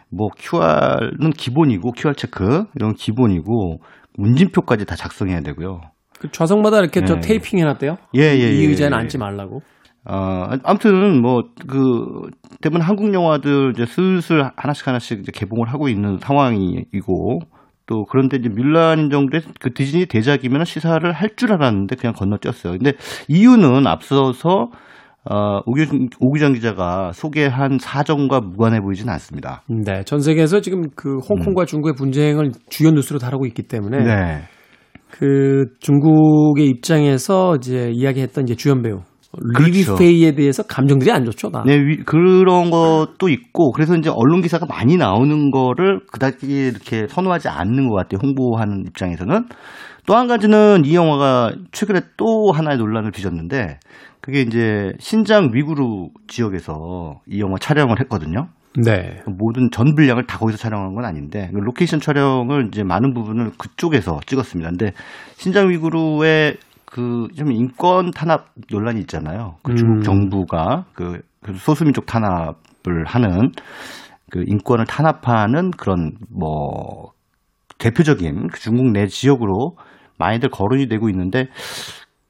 뭐 0.09 0.29
QR은 0.37 1.31
기본이고 1.31 1.91
QR 1.93 2.15
체크 2.15 2.65
이런 2.75 2.93
기본이고 2.93 3.79
문진표까지 4.17 4.85
다 4.85 4.95
작성해야 4.95 5.41
되고요. 5.41 5.81
그 6.19 6.31
좌석마다 6.31 6.79
이렇게 6.79 7.03
저 7.03 7.15
네. 7.15 7.21
테이핑 7.21 7.59
해놨대요. 7.59 7.97
예, 8.15 8.21
예, 8.21 8.51
이 8.51 8.63
예, 8.63 8.67
의자는 8.69 8.95
예. 8.95 9.01
앉지 9.01 9.17
말라고. 9.17 9.61
어, 10.05 10.49
아무튼 10.63 11.21
뭐 11.21 11.43
그 11.67 12.29
대부분 12.61 12.81
한국 12.81 13.13
영화들 13.13 13.71
이제 13.73 13.85
슬슬 13.85 14.49
하나씩 14.55 14.87
하나씩 14.87 15.19
이제 15.19 15.31
개봉을 15.33 15.67
하고 15.69 15.89
있는 15.89 16.17
상황이고 16.19 17.39
또 17.85 18.05
그런데 18.05 18.37
이제 18.37 18.49
뮬란 18.49 19.09
정도의 19.09 19.41
그 19.59 19.73
디즈니 19.73 20.05
대작이면 20.05 20.65
시사를 20.65 21.11
할 21.11 21.35
줄 21.35 21.51
알았는데 21.53 21.95
그냥 21.95 22.13
건너뛰었어요. 22.13 22.73
근데 22.77 22.93
이유는 23.27 23.87
앞서서 23.87 24.69
어, 25.25 25.59
오규, 25.65 25.85
오규정 26.19 26.53
기자가 26.53 27.11
소개한 27.13 27.77
사정과 27.79 28.41
무관해 28.41 28.79
보이지는 28.81 29.11
않습니다. 29.13 29.63
네, 29.69 30.03
전 30.03 30.19
세계에서 30.19 30.59
지금 30.59 30.89
그 30.95 31.19
홍콩과 31.19 31.65
중국의 31.65 31.93
분쟁을 31.95 32.51
주요 32.69 32.91
뉴스로 32.91 33.19
다루고 33.19 33.45
있기 33.47 33.63
때문에 33.63 33.97
음. 33.97 34.03
네. 34.03 34.41
그 35.09 35.65
중국의 35.79 36.67
입장에서 36.67 37.55
이제 37.55 37.89
이야기했던 37.93 38.45
이제 38.45 38.55
주연 38.55 38.81
배우 38.81 38.99
리비 39.41 39.83
그렇죠. 39.83 39.95
페이에 39.95 40.35
대해서 40.35 40.63
감정들이 40.63 41.11
안 41.11 41.25
좋죠. 41.25 41.49
다. 41.49 41.63
네, 41.65 41.75
위- 41.75 42.03
그런 42.03 42.69
것도 42.69 43.29
있고, 43.29 43.71
그래서 43.71 43.95
이제 43.95 44.09
언론 44.13 44.41
기사가 44.41 44.65
많이 44.67 44.95
나오는 44.97 45.49
거를 45.51 46.01
그다지 46.11 46.45
이렇게 46.47 47.07
선호하지 47.07 47.47
않는 47.49 47.89
것 47.89 47.95
같아요. 47.95 48.19
홍보하는 48.21 48.83
입장에서는. 48.87 49.45
또 50.05 50.15
한 50.15 50.27
가지는 50.27 50.83
이 50.85 50.95
영화가 50.95 51.53
최근에 51.71 52.01
또 52.17 52.51
하나의 52.51 52.77
논란을 52.77 53.11
빚었는데, 53.11 53.79
그게 54.21 54.41
이제 54.41 54.91
신장 54.99 55.49
위구르 55.53 55.83
지역에서 56.27 57.21
이 57.27 57.39
영화 57.41 57.55
촬영을 57.59 57.99
했거든요. 58.01 58.47
네. 58.83 59.21
모든 59.27 59.69
전 59.71 59.93
분량을 59.95 60.25
다 60.25 60.37
거기서 60.39 60.57
촬영한 60.57 60.95
건 60.95 61.05
아닌데 61.05 61.49
그 61.53 61.59
로케이션 61.59 61.99
촬영을 61.99 62.69
이제 62.69 62.83
많은 62.83 63.13
부분을 63.13 63.51
그쪽에서 63.57 64.19
찍었습니다. 64.25 64.71
근데 64.71 64.93
신장 65.35 65.69
위구르의 65.69 66.55
그 66.93 67.27
좀 67.35 67.51
인권 67.51 68.11
탄압 68.11 68.45
논란이 68.71 68.99
있잖아요. 69.01 69.55
그 69.63 69.73
중국 69.73 69.97
음. 69.97 70.01
정부가 70.03 70.85
그, 70.93 71.21
그 71.41 71.53
소수민족 71.53 72.05
탄압을 72.05 73.05
하는 73.07 73.51
그 74.29 74.43
인권을 74.45 74.85
탄압하는 74.85 75.71
그런 75.71 76.11
뭐 76.29 77.11
대표적인 77.79 78.47
그 78.49 78.59
중국 78.59 78.91
내 78.91 79.07
지역으로 79.07 79.75
많이들 80.19 80.49
거론이 80.49 80.87
되고 80.87 81.09
있는데 81.09 81.47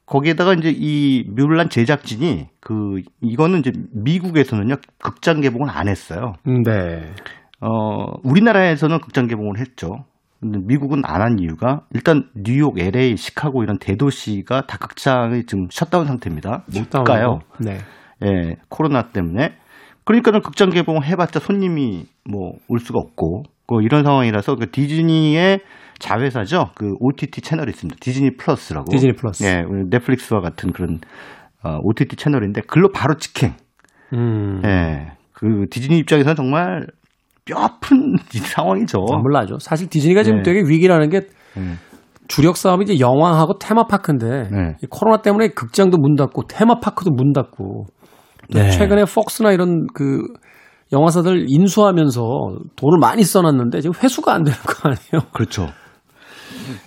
거기에다가 0.06 0.54
이제 0.54 0.72
이 0.74 1.24
뮬란 1.28 1.68
제작진이 1.68 2.46
그 2.60 3.02
이거는 3.20 3.58
이제 3.60 3.70
미국에서는요 3.92 4.76
극장 5.02 5.42
개봉을 5.42 5.68
안 5.70 5.88
했어요. 5.88 6.32
네. 6.44 7.12
어 7.60 8.06
우리나라에서는 8.22 8.98
극장 9.00 9.26
개봉을 9.26 9.58
했죠. 9.58 10.04
근데 10.44 10.58
미국은 10.66 11.00
안 11.06 11.22
한 11.22 11.38
이유가 11.38 11.80
일단 11.94 12.28
뉴욕, 12.34 12.78
LA, 12.78 13.16
시카고 13.16 13.62
이런 13.62 13.78
대도시가 13.78 14.66
다 14.66 14.76
극장이 14.78 15.44
지금 15.46 15.68
셧다운 15.70 16.06
상태입니다. 16.06 16.64
못 16.74 17.04
가요. 17.04 17.38
네. 17.58 17.78
예, 18.22 18.56
코로나 18.68 19.08
때문에. 19.08 19.54
그러니까는 20.04 20.42
극장 20.42 20.68
개봉을 20.68 21.04
해봤자 21.06 21.40
손님이 21.40 22.04
뭐 22.30 22.52
올 22.68 22.78
수가 22.78 22.98
없고, 22.98 23.44
그 23.66 23.82
이런 23.82 24.04
상황이라서 24.04 24.56
그 24.56 24.70
디즈니의 24.70 25.60
자회사죠. 25.98 26.72
그 26.74 26.92
OTT 27.00 27.40
채널이 27.40 27.70
있습니다. 27.70 27.96
디즈니 28.00 28.36
플러스라고. 28.36 28.90
디즈니 28.90 29.14
플러스. 29.14 29.42
예, 29.44 29.62
넷플릭스와 29.90 30.40
같은 30.42 30.72
그런 30.72 31.00
어, 31.62 31.78
OTT 31.82 32.16
채널인데 32.16 32.60
글로 32.66 32.90
바로 32.92 33.14
직행. 33.16 33.54
음. 34.12 34.60
예, 34.66 35.12
그 35.32 35.64
디즈니 35.70 35.96
입장에서는 36.00 36.36
정말 36.36 36.86
뼈 37.44 37.58
아픈 37.58 38.14
이 38.34 38.38
상황이죠. 38.38 38.98
몰라죠. 38.98 39.58
사실 39.58 39.88
디즈니가 39.88 40.22
지금 40.22 40.38
네. 40.38 40.42
되게 40.42 40.62
위기라는 40.66 41.10
게 41.10 41.22
음. 41.56 41.78
주력 42.26 42.56
사업이 42.56 42.84
이제 42.84 42.98
영화하고 43.00 43.58
테마파크인데 43.58 44.48
네. 44.50 44.76
이 44.82 44.86
코로나 44.88 45.20
때문에 45.20 45.48
극장도 45.48 45.98
문 45.98 46.16
닫고 46.16 46.44
테마파크도 46.48 47.10
문 47.10 47.32
닫고 47.32 47.86
또 48.52 48.58
네. 48.58 48.70
최근에 48.70 49.04
폭스나 49.04 49.52
이런 49.52 49.86
그 49.92 50.22
영화사들 50.92 51.46
인수하면서 51.48 52.22
돈을 52.76 52.98
많이 52.98 53.24
써놨는데 53.24 53.80
지금 53.80 53.94
회수가 54.02 54.32
안 54.32 54.44
되는 54.44 54.58
거 54.58 54.88
아니에요? 54.88 55.28
그렇죠. 55.32 55.68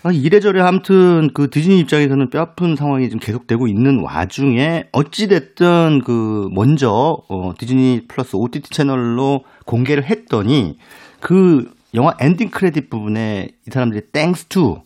아, 0.03 0.11
이래저래 0.11 0.61
아무튼 0.61 1.29
그 1.33 1.49
디즈니 1.49 1.79
입장에서는 1.79 2.29
뼈아픈 2.29 2.75
상황이 2.75 3.05
지금 3.05 3.19
계속되고 3.19 3.67
있는 3.67 4.01
와중에 4.03 4.85
어찌됐든 4.91 6.01
그 6.03 6.47
먼저 6.53 7.17
어, 7.29 7.51
디즈니 7.57 8.01
플러스 8.07 8.35
OTT 8.35 8.69
채널로 8.69 9.41
공개를 9.67 10.09
했더니 10.09 10.77
그 11.19 11.71
영화 11.93 12.13
엔딩 12.19 12.49
크레딧 12.49 12.89
부분에 12.89 13.49
이 13.67 13.69
사람들이 13.71 14.11
thanks 14.11 14.47
to 14.47 14.81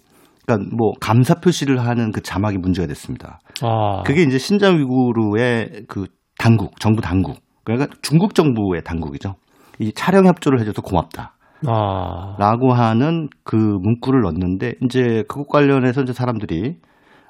그러니까 0.45 0.75
뭐 0.75 0.91
감사 0.99 1.35
표시를 1.35 1.79
하는 1.79 2.11
그 2.11 2.21
자막이 2.21 2.57
문제가 2.57 2.87
됐습니다. 2.87 3.39
아, 3.61 4.03
그게 4.03 4.23
이제 4.23 4.37
신장 4.37 4.77
위구르의 4.77 5.85
그 5.87 6.07
당국, 6.37 6.79
정부 6.79 7.01
당국. 7.01 7.37
그러니까 7.63 7.93
중국 8.01 8.33
정부의 8.33 8.83
당국이죠. 8.83 9.35
이 9.79 9.93
촬영 9.93 10.25
협조를 10.25 10.59
해줘서 10.59 10.81
고맙다. 10.81 11.35
아, 11.67 12.35
라고 12.39 12.73
하는 12.73 13.29
그 13.43 13.55
문구를 13.55 14.21
넣었는데 14.21 14.73
이제 14.83 15.23
그것 15.27 15.47
관련해서 15.47 16.01
이제 16.01 16.13
사람들이 16.13 16.77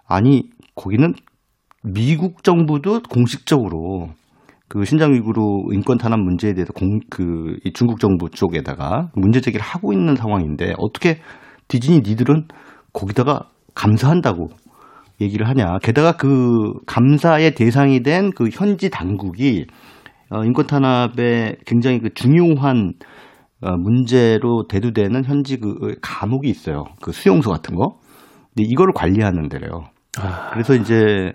아니 0.07 0.43
거기는 0.75 1.13
미국 1.83 2.43
정부도 2.43 3.01
공식적으로 3.09 4.09
그 4.71 4.85
신장 4.85 5.11
위구르 5.13 5.41
인권 5.73 5.97
탄압 5.97 6.17
문제에 6.21 6.53
대해서 6.53 6.71
공, 6.71 7.01
그, 7.09 7.57
이 7.65 7.73
중국 7.73 7.99
정부 7.99 8.29
쪽에다가 8.29 9.09
문제 9.15 9.41
제기를 9.41 9.61
하고 9.61 9.91
있는 9.91 10.15
상황인데 10.15 10.75
어떻게 10.77 11.19
디즈니 11.67 11.99
니들은 11.99 12.47
거기다가 12.93 13.49
감사한다고 13.75 14.47
얘기를 15.19 15.45
하냐. 15.49 15.79
게다가 15.83 16.13
그 16.13 16.71
감사의 16.87 17.53
대상이 17.53 18.01
된 18.01 18.31
그 18.33 18.47
현지 18.49 18.89
당국이 18.89 19.65
어, 20.29 20.45
인권 20.45 20.67
탄압에 20.67 21.57
굉장히 21.65 21.99
그 21.99 22.13
중요한 22.13 22.93
어, 23.61 23.75
문제로 23.75 24.67
대두되는 24.69 25.25
현지 25.25 25.57
그 25.57 25.95
감옥이 26.01 26.49
있어요. 26.49 26.85
그 27.01 27.11
수용소 27.11 27.49
같은 27.51 27.75
거. 27.75 27.97
근데 28.55 28.69
이거를 28.69 28.93
관리하는 28.95 29.49
데래요. 29.49 29.89
아. 30.17 30.49
그래서 30.53 30.75
이제 30.75 31.33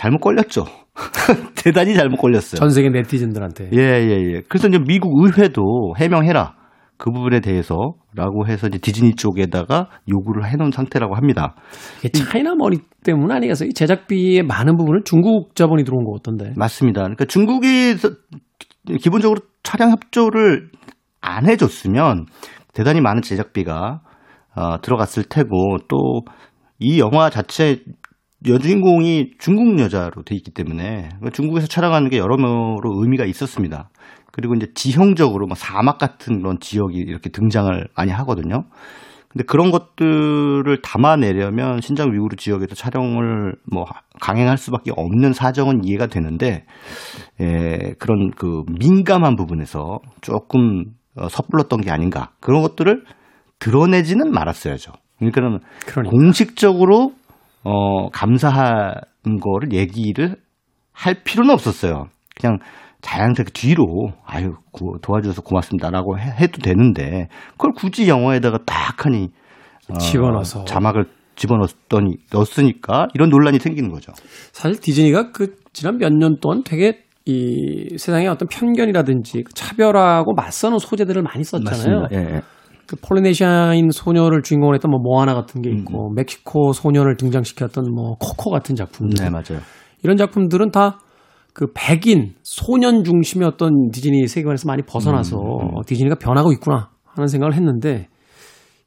잘못 0.00 0.20
걸렸죠. 0.20 0.64
대단히 1.62 1.94
잘못 1.94 2.16
걸렸어요. 2.16 2.58
전 2.58 2.70
세계 2.70 2.88
네티즌들한테. 2.88 3.68
예, 3.74 3.78
예, 3.78 4.32
예. 4.32 4.40
그래서 4.48 4.68
이제 4.68 4.78
미국 4.78 5.12
의회도 5.22 5.92
해명해라. 5.98 6.54
그 6.96 7.10
부분에 7.10 7.40
대해서라고 7.40 8.46
해서 8.46 8.66
이제 8.68 8.78
디즈니 8.78 9.14
쪽에다가 9.14 9.88
요구를 10.08 10.50
해놓은 10.50 10.70
상태라고 10.70 11.16
합니다. 11.16 11.54
이게 11.98 12.08
차이나 12.08 12.54
머니 12.54 12.78
때문 13.04 13.30
아니겠어요? 13.30 13.68
이 13.68 13.74
제작비의 13.74 14.42
많은 14.44 14.78
부분을 14.78 15.02
중국 15.04 15.54
자본이 15.54 15.84
들어온 15.84 16.04
거 16.04 16.12
같던데. 16.12 16.54
맞습니다. 16.56 17.02
그러니까 17.02 17.26
중국이 17.26 17.96
기본적으로 19.02 19.40
촬영 19.62 19.90
협조를 19.90 20.70
안 21.20 21.46
해줬으면 21.46 22.24
대단히 22.72 23.02
많은 23.02 23.20
제작비가 23.20 24.00
어, 24.56 24.80
들어갔을 24.80 25.24
테고 25.24 25.76
또 25.88 26.22
이 26.80 26.98
영화 26.98 27.28
자체 27.28 27.82
여주인공이 28.46 29.32
중국 29.38 29.78
여자로 29.78 30.22
돼 30.22 30.34
있기 30.34 30.50
때문에 30.52 31.10
중국에서 31.32 31.66
촬영하는 31.66 32.08
게 32.08 32.18
여러모로 32.18 33.02
의미가 33.02 33.24
있었습니다. 33.26 33.90
그리고 34.32 34.54
이제 34.54 34.68
지형적으로 34.74 35.46
뭐 35.46 35.54
사막 35.54 35.98
같은 35.98 36.40
그런 36.40 36.58
지역이 36.60 36.96
이렇게 36.96 37.30
등장을 37.30 37.88
많이 37.96 38.10
하거든요. 38.12 38.64
근데 39.28 39.44
그런 39.44 39.70
것들을 39.70 40.82
담아내려면 40.82 41.80
신장 41.80 42.12
위구르 42.12 42.34
지역에서 42.36 42.74
촬영을 42.74 43.54
뭐 43.70 43.84
강행할 44.20 44.56
수밖에 44.56 44.90
없는 44.96 45.32
사정은 45.34 45.84
이해가 45.84 46.08
되는데 46.08 46.64
에, 47.40 47.92
그런 47.98 48.30
그 48.30 48.64
민감한 48.80 49.36
부분에서 49.36 50.00
조금 50.20 50.86
어, 51.16 51.28
섣불렀던 51.28 51.80
게 51.82 51.90
아닌가 51.90 52.30
그런 52.40 52.62
것들을 52.62 53.04
드러내지는 53.60 54.32
말았어야죠. 54.32 54.92
그러니까는 55.18 55.60
그러니까. 55.86 56.10
공식적으로 56.10 57.12
어 57.64 58.08
감사한 58.10 58.94
거를 59.42 59.72
얘기를 59.72 60.36
할 60.92 61.22
필요는 61.24 61.52
없었어요. 61.52 62.06
그냥 62.40 62.58
자연스럽게 63.02 63.52
뒤로 63.52 64.12
아유 64.26 64.54
고- 64.72 64.98
도와줘서 65.02 65.42
고맙습니다라고 65.42 66.18
해, 66.18 66.22
해도 66.38 66.58
되는데 66.62 67.28
그걸 67.52 67.72
굳이 67.72 68.08
영어에다가 68.08 68.58
딱 68.66 69.04
하니 69.06 69.28
어, 69.88 69.98
집어넣어서. 69.98 70.64
자막을 70.64 71.06
집어넣었더니 71.36 72.16
넣었으니까 72.32 73.08
이런 73.14 73.30
논란이 73.30 73.58
생기는 73.58 73.90
거죠. 73.90 74.12
사실 74.52 74.78
디즈니가 74.80 75.32
그 75.32 75.56
지난 75.72 75.96
몇 75.98 76.10
년 76.12 76.36
동안 76.40 76.62
되게 76.64 77.02
이 77.24 77.96
세상의 77.96 78.28
어떤 78.28 78.48
편견이라든지 78.48 79.42
그 79.44 79.52
차별하고 79.54 80.34
맞서는 80.34 80.78
소재들을 80.78 81.22
많이 81.22 81.44
썼잖아요. 81.44 82.08
예, 82.12 82.16
예. 82.16 82.40
그 82.90 82.96
폴리네시아인 82.96 83.90
소녀를 83.92 84.42
주인공으로 84.42 84.74
했던 84.74 84.90
뭐 84.90 84.98
모아나 85.00 85.34
같은 85.34 85.62
게 85.62 85.70
있고 85.70 86.12
멕시코 86.16 86.72
소녀를 86.72 87.16
등장시켰던 87.16 87.94
뭐 87.94 88.16
코코 88.18 88.50
같은 88.50 88.74
작품들 88.74 89.24
네 89.24 89.30
맞아요. 89.30 89.62
이런 90.02 90.16
작품들은 90.16 90.70
다 90.72 90.98
그 91.52 91.66
백인 91.74 92.34
소년 92.42 93.04
중심의 93.04 93.46
어떤 93.46 93.90
디즈니 93.90 94.26
세계관에서 94.26 94.66
많이 94.66 94.82
벗어나서 94.82 95.36
어, 95.36 95.82
디즈니가 95.86 96.14
변하고 96.16 96.52
있구나 96.52 96.90
하는 97.06 97.28
생각을 97.28 97.54
했는데 97.54 98.08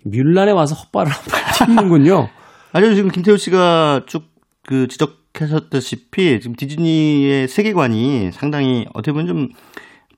뮬란에 0.06 0.52
와서 0.52 0.76
헛발을 0.76 1.12
한번 1.12 1.54
짚는군요. 1.54 2.28
아니요 2.74 2.96
지금 2.96 3.10
김태우 3.12 3.38
씨가 3.38 4.04
쭉 4.08 4.34
그 4.66 4.88
지적 4.88 5.24
지적하셨다시피 5.34 6.40
지금 6.40 6.56
디즈니의 6.56 7.48
세계관이 7.48 8.32
상당히 8.32 8.86
어떻게 8.94 9.12
보면 9.12 9.28
좀 9.28 9.48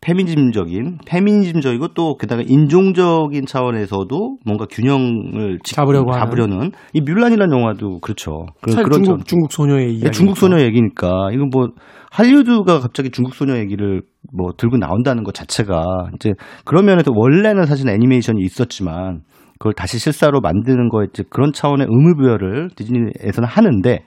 페미니즘적인 0.02 1.00
페미니즘적이고 1.06 1.90
또 1.90 2.16
게다가 2.18 2.44
인종적인 2.46 3.46
차원에서도 3.46 4.38
뭔가 4.46 4.66
균형을 4.70 5.60
지- 5.64 5.76
잡으려고. 5.76 6.12
잡으려는 6.14 6.72
이 6.94 7.02
뮬란이라는 7.02 7.58
영화도 7.58 8.00
그렇죠. 8.00 8.46
그, 8.62 8.72
사실 8.72 8.84
그런 8.84 9.04
중국 9.04 9.18
점- 9.20 9.26
중국 9.26 9.52
소녀의 9.52 9.94
이야기. 9.94 10.06
예, 10.06 10.12
중국 10.12 10.38
소녀 10.38 10.60
얘기니까 10.62 11.30
이거 11.34 11.46
뭐 11.52 11.70
할리우드가 12.12 12.80
갑자기 12.80 13.10
중국 13.10 13.34
소녀 13.34 13.58
얘기를 13.58 14.02
뭐 14.32 14.52
들고 14.56 14.78
나온다는 14.78 15.24
것 15.24 15.34
자체가 15.34 15.84
이제 16.16 16.32
그런 16.66 16.86
면에서 16.86 17.12
원래는 17.14 17.66
사실 17.66 17.90
애니메이션이 17.90 18.42
있었지만 18.44 19.22
그걸 19.58 19.74
다시 19.74 19.98
실사로 20.00 20.42
만드는 20.42 20.90
거에 20.90 21.08
그런 21.30 21.52
차원의 21.54 21.88
의무부여를 21.90 22.70
디즈니에서는 22.76 23.48
하는데 23.48 24.00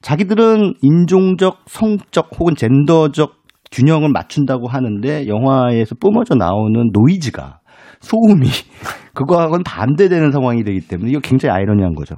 자기들은 0.00 0.74
인종적, 0.82 1.58
성적 1.66 2.30
혹은 2.38 2.54
젠더적 2.56 3.41
균형을 3.72 4.10
맞춘다고 4.12 4.68
하는데 4.68 5.26
영화에서 5.26 5.94
뿜어져 5.98 6.34
나오는 6.34 6.90
노이즈가 6.92 7.60
소음이 8.00 8.46
그거하고는 9.14 9.64
반대되는 9.64 10.30
상황이 10.30 10.62
되기 10.62 10.80
때문에 10.80 11.10
이거 11.10 11.20
굉장히 11.20 11.54
아이러니한 11.54 11.94
거죠. 11.94 12.16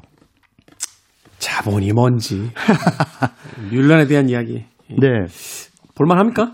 자본이 1.39 1.93
뭔지. 1.93 2.51
뮬란에 3.71 4.07
대한 4.07 4.29
이야기. 4.29 4.65
네. 4.89 5.27
볼만합니까? 5.95 6.53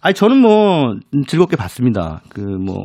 아니 0.00 0.14
저는 0.14 0.36
뭐 0.38 0.94
즐겁게 1.26 1.56
봤습니다. 1.56 2.20
그 2.28 2.40
뭐 2.40 2.84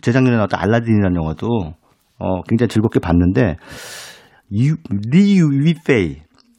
재작년에 0.00 0.36
나왔던 0.36 0.58
알라딘이라는 0.60 1.16
영화도 1.16 1.74
어 2.18 2.42
굉장히 2.42 2.68
즐겁게 2.68 3.00
봤는데 3.00 3.56
유, 4.52 4.76
류이페이 5.10 6.16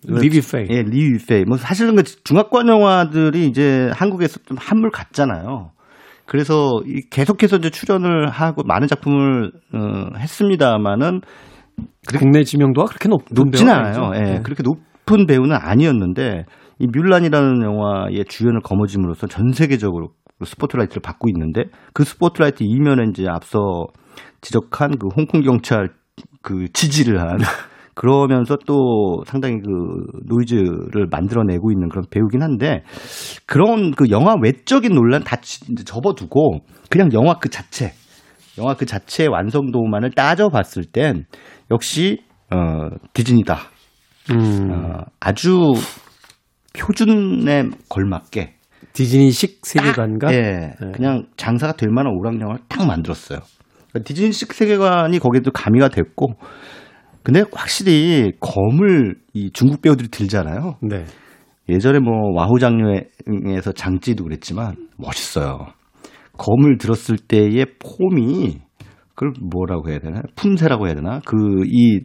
류이페이. 0.08 0.68
예, 0.70 0.82
류이페이. 0.82 1.46
뭐 1.46 1.58
사실은 1.58 1.96
그 1.96 2.04
중화권 2.04 2.68
영화들이 2.68 3.46
이제 3.46 3.90
한국에서 3.94 4.40
좀 4.46 4.58
한물 4.60 4.90
갔잖아요. 4.90 5.72
그래서 6.26 6.82
이 6.86 7.02
계속해서 7.10 7.58
이제 7.58 7.70
출연을 7.70 8.30
하고 8.30 8.64
많은 8.66 8.88
작품을 8.88 9.52
어, 9.74 10.18
했습니다마는 10.18 11.22
국내 12.18 12.44
지명도가 12.44 12.88
그렇게 12.88 13.10
높, 13.10 13.24
높진 13.32 13.70
않아요. 13.70 14.12
예, 14.16 14.20
네. 14.20 14.40
그렇게 14.42 14.64
높은 14.64 15.28
배우는 15.28 15.56
아니었는데 15.60 16.46
이 16.80 16.88
뮬란이라는 16.88 17.62
영화의 17.62 18.26
주연을 18.28 18.62
거머쥐므로써 18.62 19.28
전 19.28 19.52
세계적으로 19.52 20.10
스포트라이트를 20.44 21.02
받고 21.02 21.30
있는데 21.30 21.66
그 21.94 22.04
스포트라이트 22.04 22.64
이면에 22.64 23.04
이제 23.10 23.26
앞서 23.30 23.60
지적한 24.42 24.98
그 24.98 25.08
홍콩 25.16 25.42
경찰 25.42 25.90
그 26.42 26.66
지지를 26.74 27.20
한 27.20 27.38
그러면서 27.94 28.58
또 28.66 29.24
상당히 29.26 29.60
그 29.60 29.70
노이즈를 30.26 31.08
만들어내고 31.12 31.72
있는 31.72 31.90
그런 31.90 32.06
배우긴 32.10 32.42
한데 32.42 32.84
그런 33.46 33.92
그 33.92 34.10
영화 34.10 34.36
외적인 34.42 34.94
논란 34.94 35.24
다 35.24 35.38
접어두고 35.86 36.60
그냥 36.90 37.10
영화 37.14 37.36
그 37.40 37.50
자체 37.50 37.94
영화 38.58 38.76
그 38.76 38.86
자체의 38.86 39.30
완성도만을 39.30 40.12
따져봤을 40.12 40.86
땐 40.92 41.26
역시 41.70 42.20
어 42.50 42.90
디즈니다. 43.14 43.60
음, 44.32 44.72
어, 44.72 45.06
아주 45.20 45.74
표준에 46.78 47.70
걸맞게 47.90 48.56
디즈니식 48.94 49.66
세계관과 49.66 50.34
예, 50.34 50.74
네. 50.80 50.92
그냥 50.94 51.26
장사가 51.38 51.74
될 51.74 51.90
만한 51.90 52.14
오락영화를 52.14 52.62
딱 52.68 52.86
만들었어요. 52.86 53.40
그러니까 53.90 54.08
디즈니식 54.08 54.54
세계관이 54.54 55.20
거기에도 55.20 55.52
가미가 55.52 55.90
됐고 55.90 56.36
근데 57.24 57.44
확실히 57.54 58.32
검을 58.40 59.16
이 59.34 59.52
중국 59.52 59.82
배우들이 59.82 60.10
들잖아요. 60.10 60.78
네. 60.82 61.06
예전에 61.70 62.00
뭐 62.00 62.14
와호장녀에서 62.36 63.72
장찌도 63.76 64.24
그랬지만 64.24 64.76
멋있어요. 64.98 65.68
검을 66.38 66.78
들었을 66.78 67.18
때의 67.18 67.66
폼이 67.80 68.60
그걸 69.14 69.34
뭐라고 69.40 69.90
해야 69.90 70.00
되나? 70.00 70.22
품새라고 70.36 70.88
해야 70.88 70.96
되나? 70.96 71.20
그 71.26 71.36
이 71.66 72.02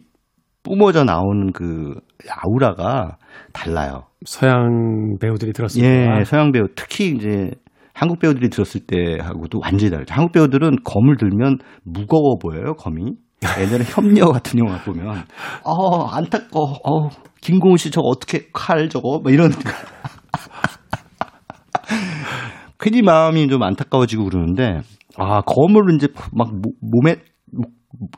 뿜어져 0.66 1.04
나오는 1.04 1.52
그 1.52 1.94
아우라가 2.28 3.18
달라요. 3.52 4.02
서양 4.24 5.16
배우들이 5.20 5.52
들었을 5.52 5.80
때. 5.80 6.18
예, 6.18 6.24
서양 6.24 6.50
배우 6.50 6.66
특히 6.74 7.10
이제 7.10 7.52
한국 7.94 8.18
배우들이 8.18 8.50
들었을 8.50 8.80
때하고도 8.86 9.60
완전히 9.62 9.90
다르죠. 9.90 10.12
한국 10.12 10.32
배우들은 10.32 10.78
검을 10.84 11.16
들면 11.16 11.58
무거워 11.84 12.36
보여요, 12.38 12.74
검이. 12.74 13.12
예전에 13.60 13.84
협녀 13.84 14.26
같은 14.32 14.58
영화 14.58 14.78
보면 14.82 15.24
어 15.64 16.04
안타까워. 16.06 16.72
어 16.84 17.08
김고은 17.40 17.76
씨 17.76 17.90
저거 17.90 18.08
어떻게 18.08 18.48
칼 18.52 18.88
저거? 18.88 19.20
뭐 19.22 19.30
이런. 19.30 19.50
괜히 22.78 23.02
마음이 23.02 23.48
좀 23.48 23.62
안타까워지고 23.62 24.24
그러는데 24.24 24.80
아 25.16 25.40
검을 25.42 25.94
이제 25.96 26.08
막 26.32 26.50
모- 26.54 26.72
몸에 26.80 27.16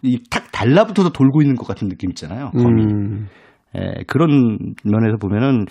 이탁 0.03 0.51
달라붙어서 0.51 1.11
돌고 1.11 1.43
있는 1.43 1.55
것 1.55 1.67
같은 1.67 1.89
느낌 1.89 2.11
있잖아요 2.11 2.51
검이. 2.51 2.83
음, 2.83 3.29
예, 3.77 4.03
그런 4.09 4.75
면에서 4.85 5.17
보면은 5.21 5.67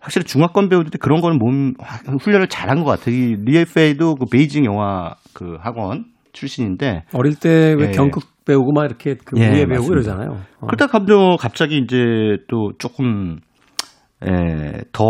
확실히 0.00 0.24
중화권 0.26 0.68
배우들이 0.68 0.98
그런 0.98 1.20
거는 1.20 1.38
몸 1.38 1.72
훈련을 2.20 2.48
잘한 2.48 2.84
것 2.84 2.90
같아요. 2.90 3.14
이 3.14 3.36
리에페이도 3.44 4.16
그 4.16 4.26
베이징 4.30 4.64
영화 4.66 5.14
그 5.32 5.56
학원 5.60 6.04
출신인데 6.32 7.04
어릴 7.14 7.34
때왜 7.36 7.86
예. 7.88 7.90
경극 7.92 8.24
배우고 8.46 8.72
막 8.72 8.84
이렇게 8.86 9.16
그 9.22 9.38
예, 9.38 9.50
무예 9.50 9.66
배우고 9.66 9.90
맞습니다. 9.90 9.92
이러잖아요. 9.92 10.30
어. 10.60 10.66
그러다 10.66 10.86
갑자기 10.86 11.36
갑자기 11.38 11.78
이제 11.78 11.96
또 12.48 12.72
조금 12.78 13.38
에, 14.22 14.80
더 14.92 15.04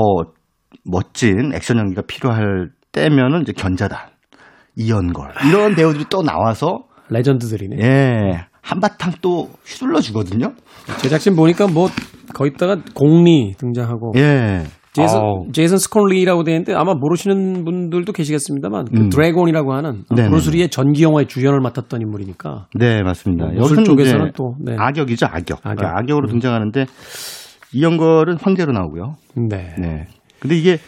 멋진 0.85 1.53
액션 1.55 1.79
연기가 1.79 2.03
필요할 2.03 2.71
때면은 2.93 3.43
이제 3.43 3.53
견자단 3.53 3.99
이연걸 4.75 5.33
이런 5.49 5.75
배우들이 5.75 6.07
또 6.11 6.23
나와서 6.23 6.87
레전드들이네. 7.11 7.77
예 7.83 8.47
한바탕 8.63 9.13
또 9.23 9.51
휘둘러 9.65 10.01
주거든요. 10.01 10.53
제작진 10.99 11.37
보니까 11.37 11.69
뭐 11.69 11.89
거기다가 12.35 12.79
공리 12.95 13.55
등장하고 13.57 14.13
예. 14.17 14.65
제이슨, 14.97 15.19
아우. 15.19 15.47
제이슨 15.53 15.79
스콧 15.79 16.12
리라고 16.12 16.45
되어 16.45 16.55
있는데 16.55 16.75
아마 16.75 16.95
모르시는 16.95 17.65
분들도 17.65 18.13
계시겠습니다만 18.13 18.87
그 18.87 19.01
음. 19.03 19.09
드래곤이라고 19.09 19.73
하는 19.73 20.05
네네네. 20.11 20.29
브루스리의 20.31 20.69
전기 20.71 21.03
영화의 21.03 21.27
주연을 21.27 21.61
맡았던 21.61 22.01
인물이니까 22.01 22.69
네, 22.75 23.03
맞습니다. 23.03 23.47
뭐 23.47 23.57
여기서는 23.57 23.85
쪽에서는 23.85 24.33
또, 24.37 24.55
네. 24.61 24.75
악역이죠, 24.79 25.27
악역. 25.27 25.61
악역. 25.65 25.85
아, 25.85 25.99
악역으로 25.99 26.29
음. 26.29 26.33
등장하는데 26.33 26.87
이연걸은 27.73 28.37
황제로 28.41 28.73
나오고요. 28.73 29.15
네. 29.49 29.75
네. 29.79 30.07
근데 30.41 30.57
이게 30.57 30.79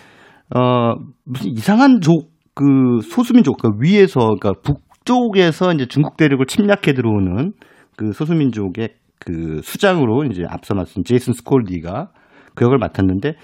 어 0.54 0.94
무슨 1.24 1.50
이상한 1.50 2.00
족 2.00 2.38
그 2.58 3.00
소수민족 3.02 3.58
그 3.62 3.68
위에서 3.78 4.34
그러니까 4.34 4.52
북쪽에서 4.64 5.72
이제 5.74 5.86
중국 5.86 6.16
대륙을 6.16 6.46
침략해 6.46 6.92
들어오는 6.92 7.52
그 7.96 8.10
소수민족의 8.10 8.94
그 9.20 9.60
수장으로 9.62 10.24
이제 10.24 10.42
앞서 10.48 10.74
말씀 10.74 11.04
제이슨 11.04 11.34
스콜디가 11.34 12.10
그 12.58 12.64
역을 12.64 12.78
맡았는데 12.78 13.34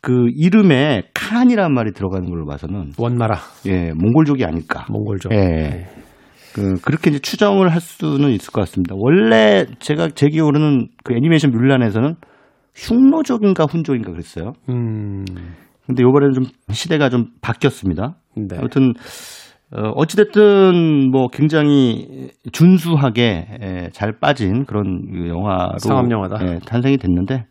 그 0.00 0.26
이름에 0.34 1.02
칸이라는 1.14 1.72
말이 1.72 1.92
들어가는 1.92 2.28
걸로 2.28 2.46
봐서는 2.46 2.90
원나라 2.98 3.38
예 3.66 3.92
몽골족이 3.92 4.44
아닐까. 4.44 4.86
몽골족. 4.90 5.32
예. 5.32 5.86
그, 6.52 6.74
그렇게 6.80 7.10
이제 7.10 7.20
추정을 7.20 7.68
할 7.68 7.80
수는 7.80 8.30
있을 8.30 8.52
것 8.52 8.62
같습니다. 8.62 8.96
원래 8.98 9.66
제가 9.78 10.08
제 10.08 10.28
기억으로는 10.28 10.88
그 11.04 11.14
애니메이션 11.14 11.52
뮬란에서는 11.52 12.16
흉노족인가 12.74 13.66
훈족인가 13.66 14.10
그랬어요. 14.10 14.54
음. 14.68 15.24
근데 15.86 16.02
요번에는 16.02 16.32
좀 16.34 16.44
시대가 16.70 17.08
좀 17.08 17.26
바뀌었습니다. 17.42 18.16
네. 18.36 18.56
아무튼, 18.58 18.94
어, 19.70 19.90
어찌됐든 19.94 21.10
뭐 21.12 21.28
굉장히 21.28 22.30
준수하게 22.52 23.46
에, 23.60 23.88
잘 23.92 24.18
빠진 24.18 24.64
그런 24.64 25.02
그 25.12 25.28
영화로 25.28 25.78
상업 25.78 26.10
영화다. 26.10 26.38
예, 26.42 26.58
탄생이 26.66 26.96
됐는데 26.96 27.44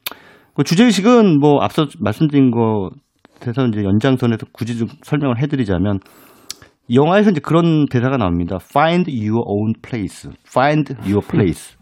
그 0.55 0.63
주제의식은 0.63 1.39
뭐 1.39 1.61
앞서 1.61 1.87
말씀드린 1.99 2.51
것에서 2.51 3.67
이제 3.67 3.83
연장선에서 3.83 4.47
굳이 4.51 4.77
좀 4.77 4.87
설명을 5.03 5.41
해드리자면 5.41 5.99
이 6.87 6.97
영화에서 6.97 7.31
이제 7.31 7.39
그런 7.41 7.85
대사가 7.87 8.17
나옵니다. 8.17 8.57
Find 8.61 9.11
your 9.11 9.43
own 9.45 9.73
place. 9.81 10.29
Find 10.47 10.95
your 11.01 11.25
place. 11.25 11.75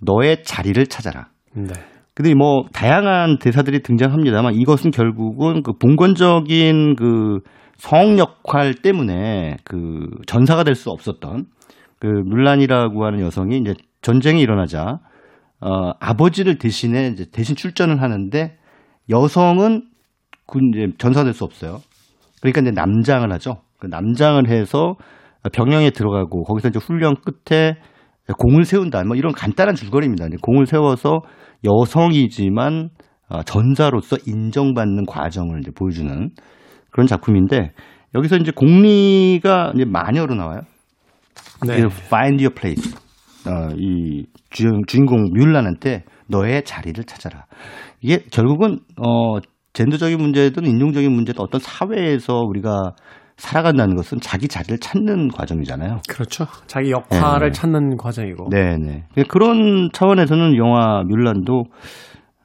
너의 0.00 0.42
자리를 0.44 0.86
찾아라. 0.86 1.28
네. 1.54 1.72
근데 2.14 2.34
뭐 2.34 2.64
다양한 2.72 3.38
대사들이 3.38 3.82
등장합니다만 3.82 4.54
이것은 4.54 4.90
결국은 4.90 5.62
그 5.62 5.72
봉건적인 5.72 6.96
그 6.96 7.40
성 7.80 8.18
역할 8.18 8.74
때문에 8.74 9.56
그 9.64 10.06
전사가 10.26 10.64
될 10.64 10.74
수 10.74 10.90
없었던 10.90 11.46
그 11.98 12.06
물란이라고 12.06 13.06
하는 13.06 13.20
여성이 13.20 13.56
이제 13.58 13.72
전쟁이 14.02 14.42
일어나자 14.42 14.98
어 15.60 15.92
아버지를 16.00 16.58
대신에 16.58 17.08
이제 17.08 17.26
대신 17.30 17.56
출전을 17.56 18.00
하는데 18.00 18.56
여성은 19.10 19.88
군 20.46 20.70
이제 20.74 20.92
전사가 20.98 21.24
될수 21.24 21.44
없어요. 21.44 21.80
그러니까 22.40 22.62
이제 22.62 22.70
남장을 22.70 23.30
하죠. 23.32 23.62
그 23.78 23.86
남장을 23.86 24.48
해서 24.48 24.96
병영에 25.52 25.90
들어가고 25.90 26.44
거기서 26.44 26.68
이제 26.68 26.78
훈련 26.78 27.14
끝에 27.16 27.76
공을 28.38 28.64
세운다. 28.64 29.04
뭐 29.04 29.16
이런 29.16 29.32
간단한 29.32 29.74
줄거리입니다. 29.74 30.26
이제 30.26 30.36
공을 30.40 30.66
세워서 30.66 31.22
여성이지만 31.64 32.90
어, 33.28 33.42
전사로서 33.42 34.16
인정받는 34.26 35.06
과정을 35.06 35.60
이제 35.60 35.70
보여주는 35.70 36.30
그런 36.90 37.06
작품인데 37.06 37.72
여기서 38.14 38.36
이제 38.36 38.50
공리가 38.50 39.72
이제 39.74 39.84
마녀로 39.84 40.34
나와요. 40.34 40.62
네. 41.66 41.80
그 41.82 41.86
Find 41.86 42.42
Your 42.42 42.54
Place. 42.54 43.09
어, 43.46 43.74
이 43.76 44.26
주인, 44.50 44.82
주인공 44.86 45.30
뮬란한테 45.32 46.04
너의 46.28 46.64
자리를 46.64 47.02
찾아라. 47.04 47.46
이게 48.00 48.18
결국은 48.30 48.80
어 48.96 49.38
젠더적인 49.72 50.18
문제든 50.18 50.66
인종적인 50.66 51.10
문제든 51.12 51.40
어떤 51.40 51.60
사회에서 51.60 52.40
우리가 52.40 52.94
살아간다는 53.36 53.96
것은 53.96 54.20
자기 54.20 54.48
자리를 54.48 54.78
찾는 54.78 55.28
과정이잖아요. 55.28 56.00
그렇죠. 56.08 56.46
자기 56.66 56.90
역할을 56.90 57.48
네. 57.48 57.52
찾는 57.52 57.96
과정이고. 57.96 58.50
네네. 58.50 59.04
그런 59.28 59.88
차원에서는 59.92 60.56
영화 60.56 61.02
뮬란도 61.04 61.64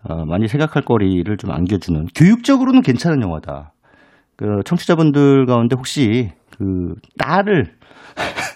어, 0.08 0.26
많이 0.26 0.48
생각할 0.48 0.84
거리를 0.84 1.36
좀 1.38 1.52
안겨주는 1.52 2.06
교육적으로는 2.16 2.82
괜찮은 2.82 3.22
영화다. 3.22 3.74
그 4.38 4.46
청취자분들 4.66 5.46
가운데 5.46 5.76
혹시 5.76 6.30
그 6.58 6.96
딸을 7.18 7.66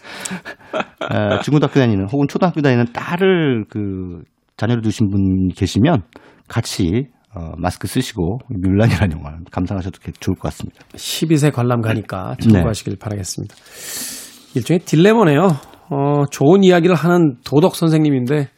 어, 1.12 1.40
중고등학교 1.42 1.80
다니는 1.80 2.08
혹은 2.12 2.28
초등학교 2.28 2.62
다니는 2.62 2.86
딸을 2.94 3.66
그 3.70 4.22
자녀를 4.58 4.82
두신 4.82 5.10
분 5.10 5.50
계시면 5.50 6.04
같이 6.48 7.08
어, 7.36 7.52
마스크 7.58 7.88
쓰시고 7.88 8.40
뮬란이라는 8.50 9.18
영화 9.18 9.38
감상하셔도 9.52 10.00
좋을 10.20 10.36
것 10.36 10.44
같습니다. 10.44 10.80
12세 10.94 11.54
관람 11.54 11.82
가니까 11.82 12.36
참고하시길 12.40 12.94
네. 12.94 13.00
바라겠습니다. 13.00 13.56
일종의 14.56 14.80
딜레마네요. 14.80 15.48
어, 15.92 16.26
좋은 16.32 16.64
이야기를 16.64 16.96
하는 16.96 17.38
도덕 17.44 17.76
선생님인데 17.76 18.50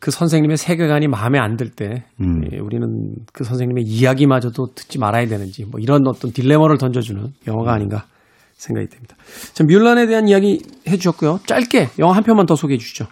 그 0.00 0.10
선생님의 0.10 0.56
세계관이 0.56 1.08
마음에 1.08 1.38
안 1.38 1.56
들때 1.56 2.04
음. 2.20 2.42
예, 2.52 2.58
우리는 2.58 2.86
그 3.32 3.44
선생님의 3.44 3.84
이야기마저도 3.84 4.74
듣지 4.74 4.98
말아야 4.98 5.26
되는지 5.26 5.64
뭐 5.64 5.80
이런 5.80 6.06
어떤 6.06 6.30
딜레마를 6.32 6.78
던져주는 6.78 7.32
영화가 7.46 7.72
아닌가 7.72 8.04
생각이 8.58 8.88
됩니다. 8.88 9.16
자, 9.54 9.64
뮬란에 9.64 10.06
대한 10.06 10.28
이야기 10.28 10.60
해주셨고요. 10.86 11.40
짧게 11.46 11.88
영화 12.00 12.14
한 12.16 12.22
편만 12.24 12.44
더 12.46 12.54
소개해 12.56 12.76
주시죠. 12.78 13.06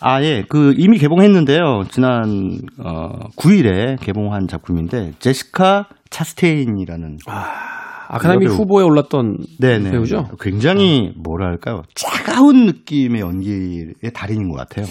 아, 0.00 0.22
예. 0.22 0.44
그 0.48 0.74
이미 0.76 0.98
개봉했는데요. 0.98 1.84
지난 1.90 2.58
어 2.78 3.28
9일에 3.36 3.98
개봉한 4.00 4.48
작품인데 4.48 5.12
제시카 5.18 5.86
차스테인이라는 6.10 7.18
아카데미 8.08 8.46
배우. 8.46 8.54
후보에 8.54 8.84
올랐던 8.84 9.38
네네. 9.58 9.90
배우죠. 9.90 10.28
굉장히 10.40 11.12
뭐랄까요? 11.16 11.82
차가운 11.94 12.66
느낌의 12.66 13.20
연기의 13.20 13.94
달인인 14.12 14.50
것 14.50 14.56
같아요. 14.56 14.86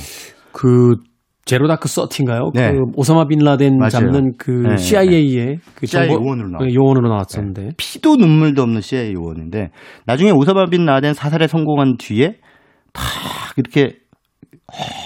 그 0.51 0.97
Zero 1.45 1.66
Dark 1.66 1.88
Thirty인가요? 1.89 2.51
네. 2.53 2.71
그 2.71 2.79
오사마 2.95 3.25
빈 3.27 3.39
라덴 3.39 3.77
맞아요. 3.77 3.89
잡는 3.89 4.31
그 4.37 4.51
네, 4.51 4.77
CIA의 4.77 5.57
그 5.75 5.85
CIA 5.85 6.07
정보 6.09 6.23
요원으로 6.25 6.49
나왔- 6.49 6.65
네, 6.67 6.73
요원으로 6.73 7.09
나왔었는데 7.09 7.71
피도 7.77 8.15
눈물도 8.15 8.61
없는 8.61 8.79
CIA 8.81 9.13
요원인데 9.13 9.69
나중에 10.05 10.31
오사마 10.31 10.65
빈 10.67 10.85
라덴 10.85 11.13
사살에 11.13 11.47
성공한 11.47 11.97
뒤에 11.97 12.37
탁 12.93 13.03
이렇게 13.57 13.97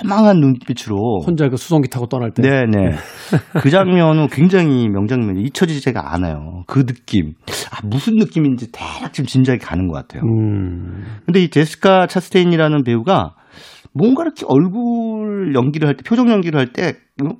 허망한 0.03 0.39
눈빛으로 0.39 0.95
혼자 1.25 1.49
그 1.49 1.57
수송기 1.57 1.89
타고 1.89 2.05
떠날 2.07 2.31
때 2.31 2.41
네네. 2.43 2.95
그 3.61 3.69
장면은 3.69 4.27
굉장히 4.27 4.87
명장면이 4.87 5.41
잊혀지지가 5.41 6.13
않아요. 6.13 6.63
그 6.67 6.85
느낌. 6.85 7.33
아, 7.71 7.79
무슨 7.83 8.15
느낌인지 8.15 8.71
대략 8.71 9.11
좀 9.13 9.25
짐작이 9.25 9.57
가는 9.59 9.87
것 9.87 9.93
같아요. 9.95 10.21
음, 10.23 11.03
근데 11.25 11.41
이 11.43 11.49
제시카 11.49 12.07
차스테인이라는 12.07 12.83
배우가 12.83 13.33
뭔가 13.97 14.23
이렇게 14.23 14.45
얼굴 14.47 15.53
연기를 15.55 15.87
할 15.87 15.95
때, 15.95 16.03
표정 16.03 16.29
연기를 16.29 16.59
할 16.59 16.71
때, 16.73 16.93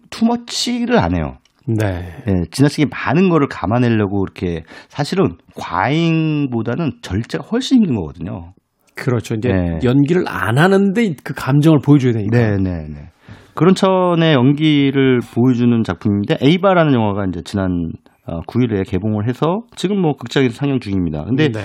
투머치를 0.09 0.97
안 0.97 1.15
해요. 1.15 1.37
네. 1.67 2.13
예, 2.27 2.33
지나치게 2.49 2.87
많은 2.89 3.29
거를 3.29 3.47
감아내려고 3.49 4.23
이렇게 4.25 4.63
사실은 4.87 5.35
과잉보다는 5.55 6.91
절제가 7.01 7.43
훨씬 7.43 7.77
힘든 7.77 7.95
거거든요. 7.95 8.53
그렇죠. 8.95 9.35
이제 9.35 9.49
네. 9.49 9.79
연기를 9.83 10.23
안 10.27 10.57
하는데 10.57 11.13
그 11.23 11.33
감정을 11.35 11.79
보여줘야 11.83 12.13
되니까. 12.13 12.37
네 12.37 12.57
네 12.57 12.87
네. 12.87 13.09
그런 13.53 13.73
천의 13.73 14.33
연기를 14.33 15.19
보여주는 15.33 15.83
작품인데 15.83 16.37
에이바라는 16.41 16.93
영화가 16.93 17.25
이제 17.25 17.41
지난 17.43 17.91
어, 18.25 18.41
9일에 18.41 18.87
개봉을 18.87 19.27
해서 19.27 19.61
지금 19.75 19.99
뭐 20.01 20.13
극장에서 20.13 20.53
상영 20.55 20.79
중입니다. 20.79 21.23
근데 21.25 21.49
네. 21.49 21.59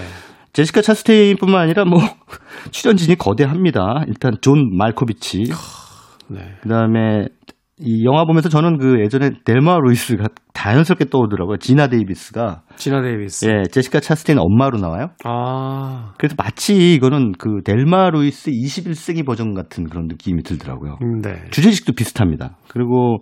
제시카 0.53 0.83
차스테인뿐만 0.83 1.61
아니라 1.63 1.85
뭐 1.85 1.99
출연진이 2.71 3.17
거대합니다. 3.17 4.05
일단 4.07 4.33
존 4.41 4.77
말코비치, 4.77 5.45
네. 6.29 6.41
그다음에 6.63 7.27
이 7.79 8.05
영화 8.05 8.25
보면서 8.25 8.49
저는 8.49 8.79
그 8.79 9.01
예전에 9.01 9.31
델마 9.45 9.79
루이스가 9.81 10.29
자연스럽게 10.53 11.07
떠오르더라고요. 11.07 11.57
지나 11.57 11.89
데이비스가 11.89 12.63
지나 12.77 13.01
데이비스. 13.03 13.47
예 13.47 13.63
제시카 13.71 13.99
차스테인 14.01 14.39
엄마로 14.39 14.79
나와요. 14.79 15.09
아, 15.25 16.13
그래서 16.19 16.37
마치 16.39 16.95
이거는 16.95 17.33
그 17.33 17.63
델마 17.65 18.11
루이스 18.11 18.51
21세기 18.51 19.27
버전 19.27 19.55
같은 19.55 19.85
그런 19.89 20.07
느낌이 20.07 20.43
들더라고요. 20.43 20.99
음, 21.03 21.23
네. 21.23 21.43
주제식도 21.51 21.95
비슷합니다. 21.95 22.57
그리고 22.69 23.19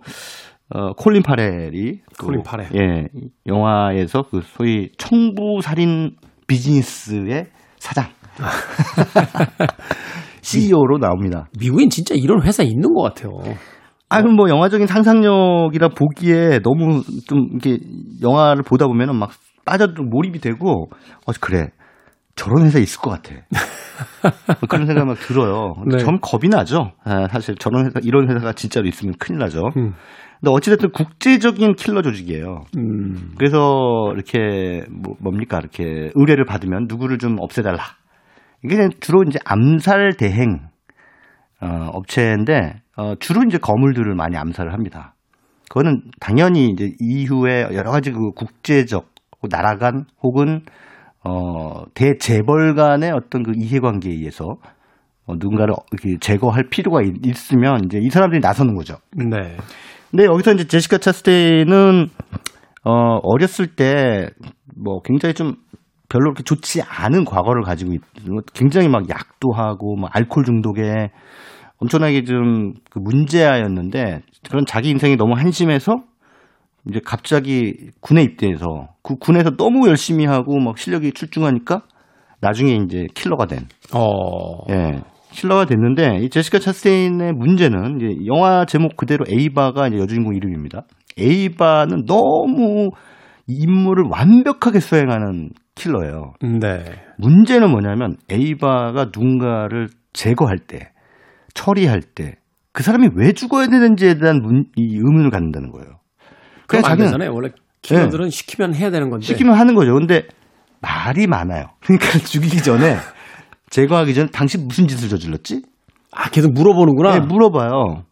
어, 0.73 0.93
콜린 0.93 1.23
파렐이 1.23 1.99
또, 2.19 2.27
콜린 2.27 2.43
파렐. 2.43 2.65
예 2.75 3.07
영화에서 3.47 4.23
그 4.29 4.41
소위 4.43 4.89
청부 4.97 5.61
살인 5.61 6.11
비즈니스의 6.51 7.45
사장 7.79 8.09
CEO로 10.41 10.97
나옵니다. 10.97 11.47
미국엔 11.57 11.89
진짜 11.89 12.13
이런 12.13 12.43
회사 12.43 12.61
있는 12.61 12.93
것 12.93 13.03
같아요. 13.03 13.31
아 14.09 14.21
그럼 14.21 14.35
뭐 14.35 14.49
영화적인 14.49 14.85
상상력이라 14.85 15.89
보기에 15.89 16.59
너무 16.59 17.03
좀 17.27 17.47
이렇게 17.51 17.79
영화를 18.21 18.63
보다 18.63 18.85
보면은 18.85 19.15
막 19.15 19.31
빠져 19.63 19.87
몰입이 19.87 20.39
되고 20.39 20.89
어 21.25 21.31
그래 21.39 21.67
저런 22.35 22.65
회사 22.65 22.79
있을 22.79 22.99
것 22.99 23.11
같아. 23.11 23.35
뭐 24.21 24.55
그런 24.67 24.87
생각 24.87 25.05
막 25.05 25.17
들어요. 25.17 25.73
네. 25.89 25.99
전 25.99 26.19
겁이 26.19 26.49
나죠. 26.49 26.91
아, 27.05 27.27
사실 27.29 27.55
저런 27.55 27.85
회사 27.85 27.99
이런 28.03 28.29
회사가 28.29 28.53
진짜로 28.53 28.87
있으면 28.87 29.13
큰일 29.19 29.39
나죠. 29.39 29.61
음. 29.77 29.93
근데 30.41 30.51
어찌됐든 30.55 30.89
국제적인 30.91 31.75
킬러 31.75 32.01
조직이에요. 32.01 32.63
음, 32.75 33.33
그래서 33.37 34.11
이렇게 34.13 34.83
뭐 34.89 35.15
뭡니까 35.19 35.59
이렇게 35.59 36.11
의뢰를 36.15 36.45
받으면 36.45 36.87
누구를 36.89 37.19
좀 37.19 37.37
없애달라. 37.39 37.79
이게 38.63 38.89
주로 38.99 39.23
이제 39.27 39.37
암살 39.45 40.13
대행 40.17 40.59
어, 41.61 41.67
업체인데 41.93 42.81
어, 42.97 43.13
주로 43.19 43.43
이제 43.47 43.59
거물들을 43.59 44.15
많이 44.15 44.35
암살을 44.35 44.73
합니다. 44.73 45.13
그거는 45.69 46.01
당연히 46.19 46.69
이제 46.69 46.89
이후에 46.99 47.67
여러 47.73 47.91
가지 47.91 48.11
그 48.11 48.31
국제적 48.31 49.09
나라 49.49 49.77
간 49.77 50.05
혹은 50.23 50.61
어, 51.23 51.83
대재벌 51.93 52.73
간의 52.73 53.11
어떤 53.11 53.43
그 53.43 53.51
이해관계에 53.55 54.11
의해서 54.11 54.55
어, 55.27 55.35
누군가를 55.35 55.75
이렇게 55.91 56.17
제거할 56.19 56.63
필요가 56.69 57.01
있- 57.03 57.25
있으면 57.25 57.85
이제 57.85 57.99
이 58.01 58.09
사람들이 58.09 58.41
나서는 58.41 58.73
거죠. 58.75 58.95
네. 59.15 59.55
근데 60.11 60.25
여기서 60.25 60.53
이제 60.53 60.65
제시카 60.67 60.97
차스테인은 60.97 62.07
어 62.83 62.91
어렸을 63.23 63.67
때 63.75 64.29
뭐 64.75 65.01
굉장히 65.03 65.33
좀 65.33 65.55
별로 66.09 66.33
그렇게 66.33 66.43
좋지 66.43 66.81
않은 66.81 67.25
과거를 67.25 67.61
가지고 67.63 67.93
있, 67.93 68.01
굉장히 68.53 68.87
막 68.89 69.09
약도 69.09 69.51
하고 69.53 69.95
막 69.95 70.09
알코올 70.15 70.45
중독에 70.45 71.11
엄청나게 71.77 72.23
좀 72.23 72.73
그 72.89 72.99
문제아였는데 72.99 74.21
그런 74.49 74.65
자기 74.65 74.89
인생이 74.89 75.15
너무 75.17 75.35
한심해서 75.35 75.97
이제 76.89 76.99
갑자기 77.05 77.91
군에 78.01 78.23
입대해서 78.23 78.89
그 79.03 79.15
군에서 79.15 79.51
너무 79.51 79.87
열심히 79.87 80.25
하고 80.25 80.59
막 80.59 80.77
실력이 80.77 81.11
출중하니까 81.13 81.83
나중에 82.41 82.73
이제 82.85 83.05
킬러가 83.13 83.45
된 83.45 83.67
어, 83.93 84.65
예. 84.71 85.01
킬러가 85.31 85.65
됐는데 85.65 86.19
이 86.21 86.29
제시카 86.29 86.59
차스테인의 86.59 87.33
문제는 87.33 87.97
이제 87.99 88.25
영화 88.25 88.65
제목 88.65 88.95
그대로 88.97 89.25
에이바가 89.27 89.87
이제 89.87 89.97
여주인공 89.97 90.35
이름입니다. 90.35 90.83
에이바는 91.17 92.05
너무 92.05 92.91
임무를 93.47 94.05
완벽하게 94.09 94.79
수행하는 94.79 95.49
킬러예요. 95.75 96.33
네. 96.41 96.83
문제는 97.17 97.69
뭐냐면 97.71 98.15
에이바가 98.29 99.05
누군가를 99.05 99.87
제거할 100.13 100.57
때, 100.59 100.91
처리할 101.53 102.01
때 102.01 102.41
그 102.73 102.83
사람이 102.83 103.09
왜 103.15 103.33
죽어야 103.33 103.67
되는지에 103.67 104.15
대한 104.15 104.41
문, 104.41 104.65
이 104.75 104.95
의문을 104.95 105.29
갖는다는 105.29 105.71
거예요. 105.71 105.99
그냥 106.67 106.85
안 106.85 106.89
자기는 106.91 107.07
되잖아요. 107.07 107.33
원래 107.33 107.49
킬러들은 107.81 108.29
시키면 108.29 108.75
해야 108.75 108.91
되는 108.91 109.09
건데. 109.09 109.25
시키면 109.25 109.55
하는 109.57 109.75
거죠. 109.75 109.93
근데 109.93 110.23
말이 110.79 111.27
많아요. 111.27 111.65
그러니까 111.81 112.19
죽이기 112.23 112.57
전에 112.63 112.95
제거하기 113.71 114.13
전에 114.13 114.27
당신 114.31 114.67
무슨 114.67 114.87
짓을 114.87 115.09
저질렀지? 115.09 115.63
아, 116.11 116.29
계속 116.29 116.53
물어보는구나. 116.53 117.19
네, 117.19 117.25
물어봐요. 117.25 118.03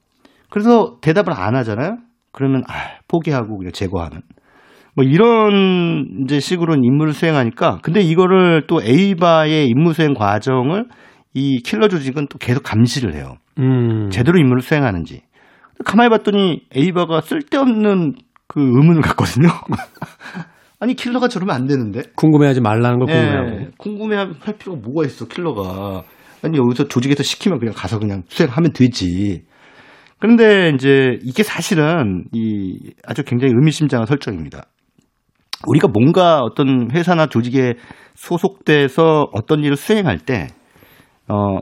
그래서 0.50 0.98
대답을 1.02 1.34
안 1.34 1.56
하잖아요. 1.56 1.98
그러면 2.32 2.64
아, 2.68 2.74
포기하고 3.08 3.58
그냥 3.58 3.72
제거하는. 3.72 4.22
뭐 4.96 5.06
이런 5.06 6.24
이제 6.24 6.40
식으로 6.40 6.76
임무를 6.76 7.14
수행하니까 7.14 7.80
근데 7.84 8.02
이거를 8.02 8.66
또 8.68 8.82
에이바의 8.82 9.68
임무 9.68 9.94
수행 9.94 10.14
과정을 10.14 10.86
이 11.34 11.62
킬러 11.62 11.88
조직은 11.88 12.28
또 12.30 12.38
계속 12.40 12.64
감시를 12.64 13.14
해요. 13.14 13.36
음. 13.60 14.10
제대로 14.10 14.40
임무를 14.40 14.62
수행하는지. 14.62 15.22
가만히 15.86 16.10
봤더니 16.10 16.62
에이바가 16.76 17.22
쓸데없는 17.22 18.16
그 18.48 18.60
의문을 18.62 19.02
갖거든요. 19.04 19.50
아니 20.80 20.96
킬러가 20.96 21.28
저러면 21.28 21.56
안 21.56 21.66
되는데. 21.68 22.04
궁금해하지 22.16 22.62
말라는 22.62 23.00
걸 23.00 23.10
예, 23.10 23.14
궁금해하고. 23.14 23.72
궁금해할 23.78 24.30
필요가 24.58 24.80
뭐가 24.82 25.06
있어 25.06 25.28
킬러가. 25.28 26.04
아니 26.42 26.58
여기서 26.58 26.88
조직에서 26.88 27.22
시키면 27.24 27.60
그냥 27.60 27.74
가서 27.76 28.00
그냥 28.00 28.24
수행하면 28.28 28.72
되지. 28.74 29.44
그런데 30.20 30.72
이제 30.76 31.18
이게 31.24 31.44
사실은 31.44 32.26
이 32.32 32.92
아주 33.06 33.24
굉장히 33.24 33.54
의미심장한 33.54 34.06
설정입니다. 34.06 34.66
우리가 35.68 35.90
뭔가 35.90 36.42
어떤 36.42 36.90
회사나 36.92 37.28
조직에 37.28 37.74
소속돼서 38.16 39.28
어떤 39.34 39.64
일을 39.64 39.76
수행할 39.76 40.18
때, 40.18 40.48
어, 41.28 41.60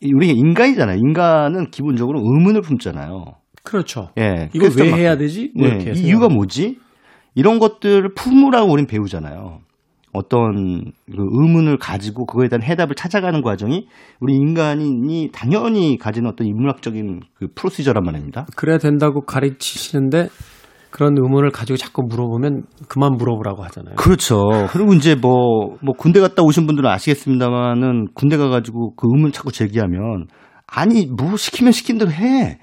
이 0.00 0.12
우리가 0.12 0.32
인간이잖아요. 0.36 0.96
인간은 0.98 1.70
기본적으로 1.70 2.20
의문을 2.20 2.60
품잖아요. 2.62 3.24
그렇죠. 3.62 4.10
예. 4.18 4.48
이걸 4.52 4.70
왜 4.78 4.92
해야. 4.92 5.16
되지? 5.16 5.52
뭐 5.54 5.68
네, 5.68 5.92
이유가 5.96 6.28
뭐지? 6.28 6.78
이런 7.34 7.58
것들을 7.58 8.14
품으라고 8.14 8.72
우린 8.72 8.86
배우잖아요. 8.86 9.60
어떤 10.12 10.84
그 11.06 11.16
의문을 11.16 11.78
가지고 11.78 12.26
그거에 12.26 12.48
대한 12.48 12.62
해답을 12.62 12.96
찾아가는 12.96 13.42
과정이 13.42 13.86
우리 14.18 14.34
인간이 14.34 15.30
당연히 15.32 15.98
가지는 15.98 16.28
어떤 16.28 16.48
인문학적인 16.48 17.20
그 17.34 17.46
프로시저란 17.54 18.02
말입니다. 18.04 18.46
그래야 18.56 18.78
된다고 18.78 19.20
가르치시는데 19.20 20.28
그런 20.90 21.16
의문을 21.16 21.50
가지고 21.50 21.76
자꾸 21.76 22.02
물어보면 22.02 22.64
그만 22.88 23.12
물어보라고 23.12 23.62
하잖아요. 23.64 23.94
그렇죠. 23.94 24.42
그리고 24.72 24.92
이제 24.94 25.14
뭐, 25.14 25.76
뭐 25.80 25.94
군대 25.96 26.18
갔다 26.18 26.42
오신 26.42 26.66
분들은 26.66 26.90
아시겠습니다만은 26.90 28.08
군대 28.14 28.36
가가지고 28.36 28.96
그 28.96 29.06
의문 29.08 29.30
자꾸 29.30 29.52
제기하면 29.52 30.26
아니, 30.66 31.06
뭐 31.06 31.36
시키면 31.36 31.72
시킨 31.72 31.98
대로 31.98 32.10
해. 32.10 32.58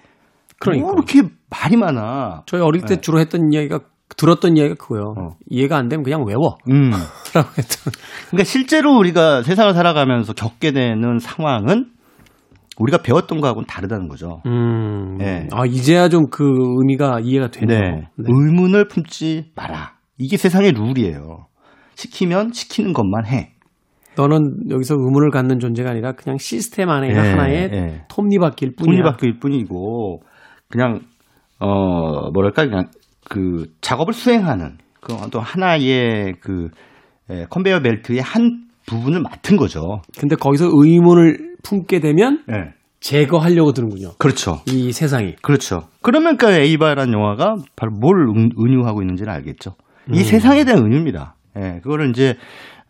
그러니까. 0.59 0.85
뭐 0.85 0.95
이렇게 0.95 1.29
말이 1.49 1.77
많아. 1.77 2.43
저희 2.45 2.61
어릴 2.61 2.81
때 2.81 2.95
네. 2.95 3.01
주로 3.01 3.19
했던 3.19 3.51
이야기가 3.51 3.79
들었던 4.17 4.57
이야기가 4.57 4.75
그거요. 4.75 5.13
어. 5.17 5.29
이해가 5.49 5.77
안 5.77 5.87
되면 5.89 6.03
그냥 6.03 6.25
외워. 6.25 6.57
음. 6.69 6.89
라고 7.33 7.49
했던. 7.57 7.93
그러니까 8.27 8.43
실제로 8.43 8.97
우리가 8.97 9.43
세상을 9.43 9.73
살아가면서 9.73 10.33
겪게 10.33 10.71
되는 10.71 11.19
상황은 11.19 11.91
우리가 12.79 12.99
배웠던 13.01 13.41
거하고는 13.41 13.65
다르다는 13.67 14.07
거죠. 14.07 14.41
음. 14.45 15.17
네. 15.17 15.47
아, 15.51 15.65
이제야 15.65 16.09
좀 16.09 16.25
그 16.31 16.43
의미가 16.43 17.19
이해가 17.23 17.49
되네요. 17.49 17.79
네. 17.79 17.91
네. 18.15 18.25
의문을 18.27 18.87
품지 18.87 19.51
마라. 19.55 19.93
이게 20.17 20.35
세상의 20.37 20.73
룰이에요. 20.73 21.45
시키면 21.95 22.51
시키는 22.53 22.93
것만 22.93 23.25
해. 23.27 23.53
너는 24.15 24.69
여기서 24.71 24.95
의문을 24.95 25.29
갖는 25.29 25.59
존재가 25.59 25.91
아니라 25.91 26.13
그냥 26.13 26.37
시스템 26.39 26.89
안에 26.89 27.09
네, 27.09 27.13
하나의 27.19 27.69
네. 27.69 28.05
톱니바퀴일 28.09 28.73
뿐이야. 28.75 29.03
톱니바퀴일 29.03 29.39
뿐이고 29.39 30.21
그냥 30.69 31.01
어 31.59 32.31
뭐랄까 32.31 32.65
그냥 32.65 32.85
그 33.29 33.65
작업을 33.81 34.13
수행하는 34.13 34.77
그 35.01 35.13
어떤 35.13 35.41
하나의 35.41 36.35
그 36.39 36.69
에, 37.29 37.45
컨베이어 37.49 37.81
벨트의 37.81 38.21
한 38.21 38.65
부분을 38.85 39.21
맡은 39.21 39.57
거죠. 39.57 40.01
근데 40.17 40.35
거기서 40.35 40.69
의문을 40.73 41.55
품게 41.63 41.99
되면 41.99 42.43
네. 42.47 42.55
제거하려고 42.99 43.73
드는군요. 43.73 44.13
그렇죠. 44.17 44.61
이 44.67 44.91
세상이. 44.91 45.35
그렇죠. 45.41 45.87
그러면 46.01 46.37
그 46.37 46.49
에이바라는 46.49 47.13
영화가 47.13 47.55
바로 47.75 47.91
뭘 47.91 48.15
은- 48.29 48.51
은유하고 48.59 49.01
있는지를 49.01 49.31
알겠죠. 49.31 49.75
이 50.13 50.19
음. 50.19 50.23
세상에 50.23 50.63
대한 50.63 50.83
은유입니다. 50.85 51.35
예, 51.57 51.79
그거를 51.83 52.09
이제 52.11 52.35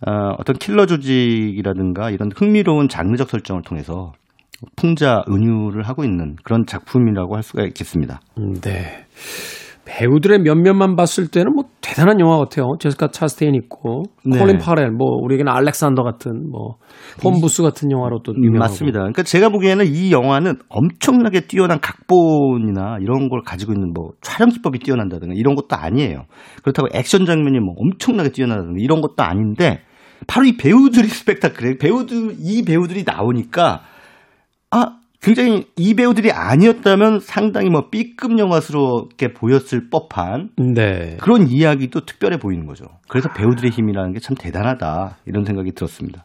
어, 0.06 0.36
어떤 0.38 0.56
킬러 0.58 0.86
조직이라든가 0.86 2.12
이런 2.12 2.30
흥미로운 2.36 2.88
장르적 2.88 3.30
설정을 3.30 3.64
통해서 3.64 4.14
풍자 4.76 5.24
은유를 5.30 5.84
하고 5.84 6.04
있는 6.04 6.36
그런 6.44 6.66
작품이라고 6.68 7.36
할 7.36 7.44
수가 7.44 7.64
있겠습니다. 7.66 8.20
음, 8.38 8.54
네. 8.62 9.06
배우들의 9.88 10.40
면면만 10.40 10.98
봤을 10.98 11.28
때는 11.30 11.54
뭐 11.54 11.64
대단한 11.82 12.20
영화 12.20 12.38
같아요. 12.38 12.76
제스카 12.80 13.08
차스테인 13.08 13.56
있고 13.56 14.04
네. 14.26 14.38
콜린 14.38 14.58
파렐, 14.58 14.92
뭐 14.92 15.08
우리에게는 15.22 15.50
알렉산더 15.52 16.04
같은 16.04 16.52
뭐 16.52 16.76
홈부스 17.24 17.64
같은 17.64 17.90
영화로 17.90 18.20
또 18.24 18.34
유명하고. 18.36 18.60
맞습니다. 18.60 19.00
그러니까 19.00 19.24
제가 19.24 19.48
보기에는 19.50 19.86
이 19.88 20.12
영화는 20.12 20.56
엄청나게 20.68 21.48
뛰어난 21.48 21.80
각본이나 21.80 22.98
이런 23.02 23.30
걸 23.30 23.42
가지고 23.46 23.72
있는 23.72 23.94
뭐 23.94 24.10
촬영 24.22 24.50
기법이 24.50 24.80
뛰어난다든가 24.80 25.34
이런 25.36 25.56
것도 25.56 25.78
아니에요. 25.78 26.26
그렇다고 26.64 26.90
액션 26.94 27.26
장면이 27.26 27.60
뭐 27.60 27.74
엄청나게 27.78 28.32
뛰어나다든가 28.32 28.76
이런 28.80 29.00
것도 29.00 29.24
아닌데 29.24 29.80
바로 30.28 30.46
이 30.46 30.58
배우들이 30.58 31.08
스펙타클해. 31.08 31.78
배우들 31.78 32.36
이 32.40 32.66
배우들이 32.66 33.06
나오니까 33.06 33.84
아 34.72 34.98
굉장히 35.22 35.66
이 35.76 35.94
배우들이 35.96 36.32
아니었다면 36.32 37.20
상당히 37.22 37.70
뭐 37.70 37.90
B급 37.90 38.38
영화스럽게 38.38 39.34
보였을 39.34 39.90
법한 39.90 40.50
네. 40.76 41.18
그런 41.20 41.48
이야기도 41.50 42.02
특별해 42.06 42.38
보이는 42.38 42.66
거죠. 42.68 42.86
그래서 43.10 43.30
배우들의 43.34 43.72
힘이라는 43.72 44.14
게 44.14 44.20
참 44.20 44.36
대단하다 44.40 45.18
이런 45.26 45.44
생각이 45.44 45.72
들었습니다. 45.74 46.24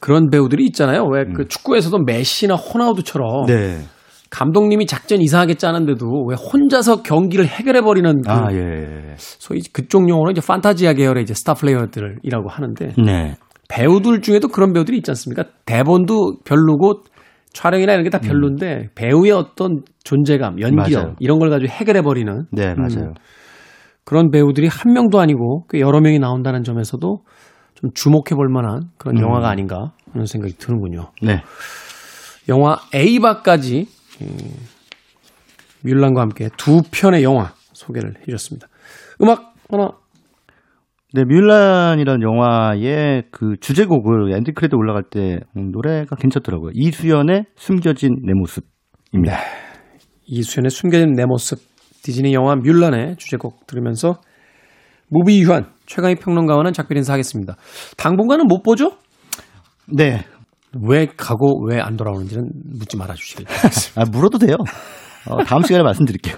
그런 0.00 0.28
배우들이 0.30 0.64
있잖아요. 0.66 1.04
왜그 1.04 1.48
축구에서도 1.48 1.98
메시나 2.04 2.54
호나우두처럼 2.54 3.44
음. 3.44 3.46
네. 3.46 3.78
감독님이 4.28 4.86
작전 4.86 5.22
이상하게 5.22 5.54
짜는데도 5.54 6.06
왜 6.28 6.34
혼자서 6.36 7.02
경기를 7.02 7.46
해결해 7.46 7.80
버리는 7.80 8.22
그 8.22 8.30
아 8.30 8.52
예. 8.52 9.14
소위 9.16 9.60
그쪽 9.72 10.08
용어로 10.08 10.32
이제 10.32 10.40
판타지아 10.46 10.92
계열의 10.94 11.22
이제 11.22 11.32
스타 11.32 11.54
플레이어들이라고 11.54 12.48
하는데 12.48 12.92
네. 13.02 13.36
배우들 13.68 14.20
중에도 14.20 14.48
그런 14.48 14.72
배우들이 14.72 14.98
있지 14.98 15.10
않습니까? 15.12 15.44
대본도 15.64 16.38
별로고 16.44 17.02
촬영이나 17.56 17.92
이런 17.94 18.04
게 18.04 18.10
다 18.10 18.18
별론데 18.18 18.90
배우의 18.94 19.32
어떤 19.32 19.82
존재감, 20.04 20.60
연기력 20.60 21.02
맞아요. 21.02 21.16
이런 21.20 21.38
걸 21.38 21.48
가지고 21.50 21.70
해결해 21.72 22.02
버리는 22.02 22.44
네, 22.52 22.74
맞아요. 22.74 23.14
그런 24.04 24.30
배우들이 24.30 24.68
한 24.68 24.92
명도 24.92 25.18
아니고 25.18 25.66
꽤 25.70 25.80
여러 25.80 26.00
명이 26.00 26.18
나온다는 26.18 26.62
점에서도 26.62 27.24
좀 27.74 27.90
주목해 27.94 28.34
볼 28.36 28.48
만한 28.48 28.82
그런 28.98 29.20
영화가 29.20 29.48
아닌가 29.48 29.92
하는 30.12 30.26
생각이 30.26 30.54
드는군요. 30.58 31.10
네. 31.22 31.42
영화 32.48 32.76
에이바까지 32.94 33.86
뮬란과 35.82 36.20
함께 36.20 36.48
두 36.56 36.82
편의 36.92 37.22
영화 37.24 37.52
소개를 37.72 38.14
해 38.20 38.24
주셨습니다. 38.26 38.68
음악 39.22 39.54
하나 39.70 39.90
네, 41.12 41.24
뮬란이라는 41.24 42.20
영화의 42.22 43.24
그 43.30 43.54
주제곡을 43.60 44.32
end 44.34 44.52
credit 44.52 44.74
올라갈 44.74 45.02
때 45.08 45.38
음, 45.56 45.70
노래가 45.70 46.16
괜찮더라고요. 46.16 46.72
이수연의 46.74 47.44
숨겨진 47.56 48.16
내 48.24 48.32
모습입니다. 48.34 49.38
이수연의 50.26 50.70
숨겨진 50.70 51.12
내 51.12 51.24
모습 51.24 51.58
디즈니 52.02 52.34
영화 52.34 52.54
뮬란의 52.56 53.16
주제곡 53.16 53.66
들으면서 53.66 54.20
무비 55.08 55.40
유한 55.42 55.66
최강희 55.86 56.16
평론가와는 56.16 56.72
작별 56.72 56.98
인사하겠습니다. 56.98 57.56
당분간은 57.96 58.46
못 58.48 58.62
보죠? 58.62 58.92
네. 59.86 60.24
왜 60.82 61.06
가고 61.06 61.64
왜 61.66 61.80
안 61.80 61.96
돌아오는지는 61.96 62.50
묻지 62.78 62.96
말아 62.96 63.14
주시길 63.14 63.46
바라겠습니다. 63.46 64.00
아, 64.02 64.04
물어도 64.10 64.38
돼요. 64.38 64.56
어, 65.30 65.42
다음 65.44 65.62
시간에 65.62 65.82
말씀드릴게요. 65.84 66.36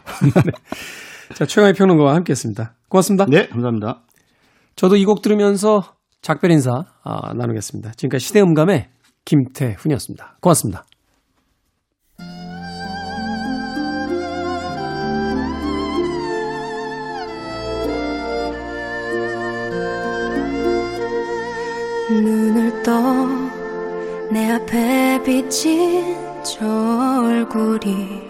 자, 1.34 1.44
최강희 1.46 1.72
평론가와 1.72 2.14
함께했습니다. 2.14 2.74
고맙습니다. 2.88 3.24
네, 3.28 3.48
감사합니다. 3.48 4.02
저도 4.78 4.94
이 4.96 5.04
곡 5.04 5.22
들으면서 5.22 5.82
작별 6.22 6.52
인사 6.52 6.70
아, 7.02 7.34
나누겠습니다. 7.34 7.92
지금까지 7.96 8.24
시대음감의 8.26 8.88
김태훈이었습니다. 9.24 10.36
고맙습니다. 10.40 10.84
눈을 22.10 22.82
떠 22.82 22.92
내 24.30 24.50
앞에 24.52 25.22
비친 25.24 26.14
저 26.44 26.66
얼굴이 27.24 28.20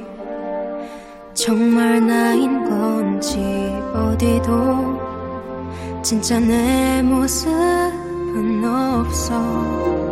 정말 1.35 2.07
나인 2.07 2.65
건지 2.69 3.39
어디도 3.93 5.18
진짜 6.09 6.41
내 6.41 7.03
모습은 7.03 8.65
없어 8.65 10.08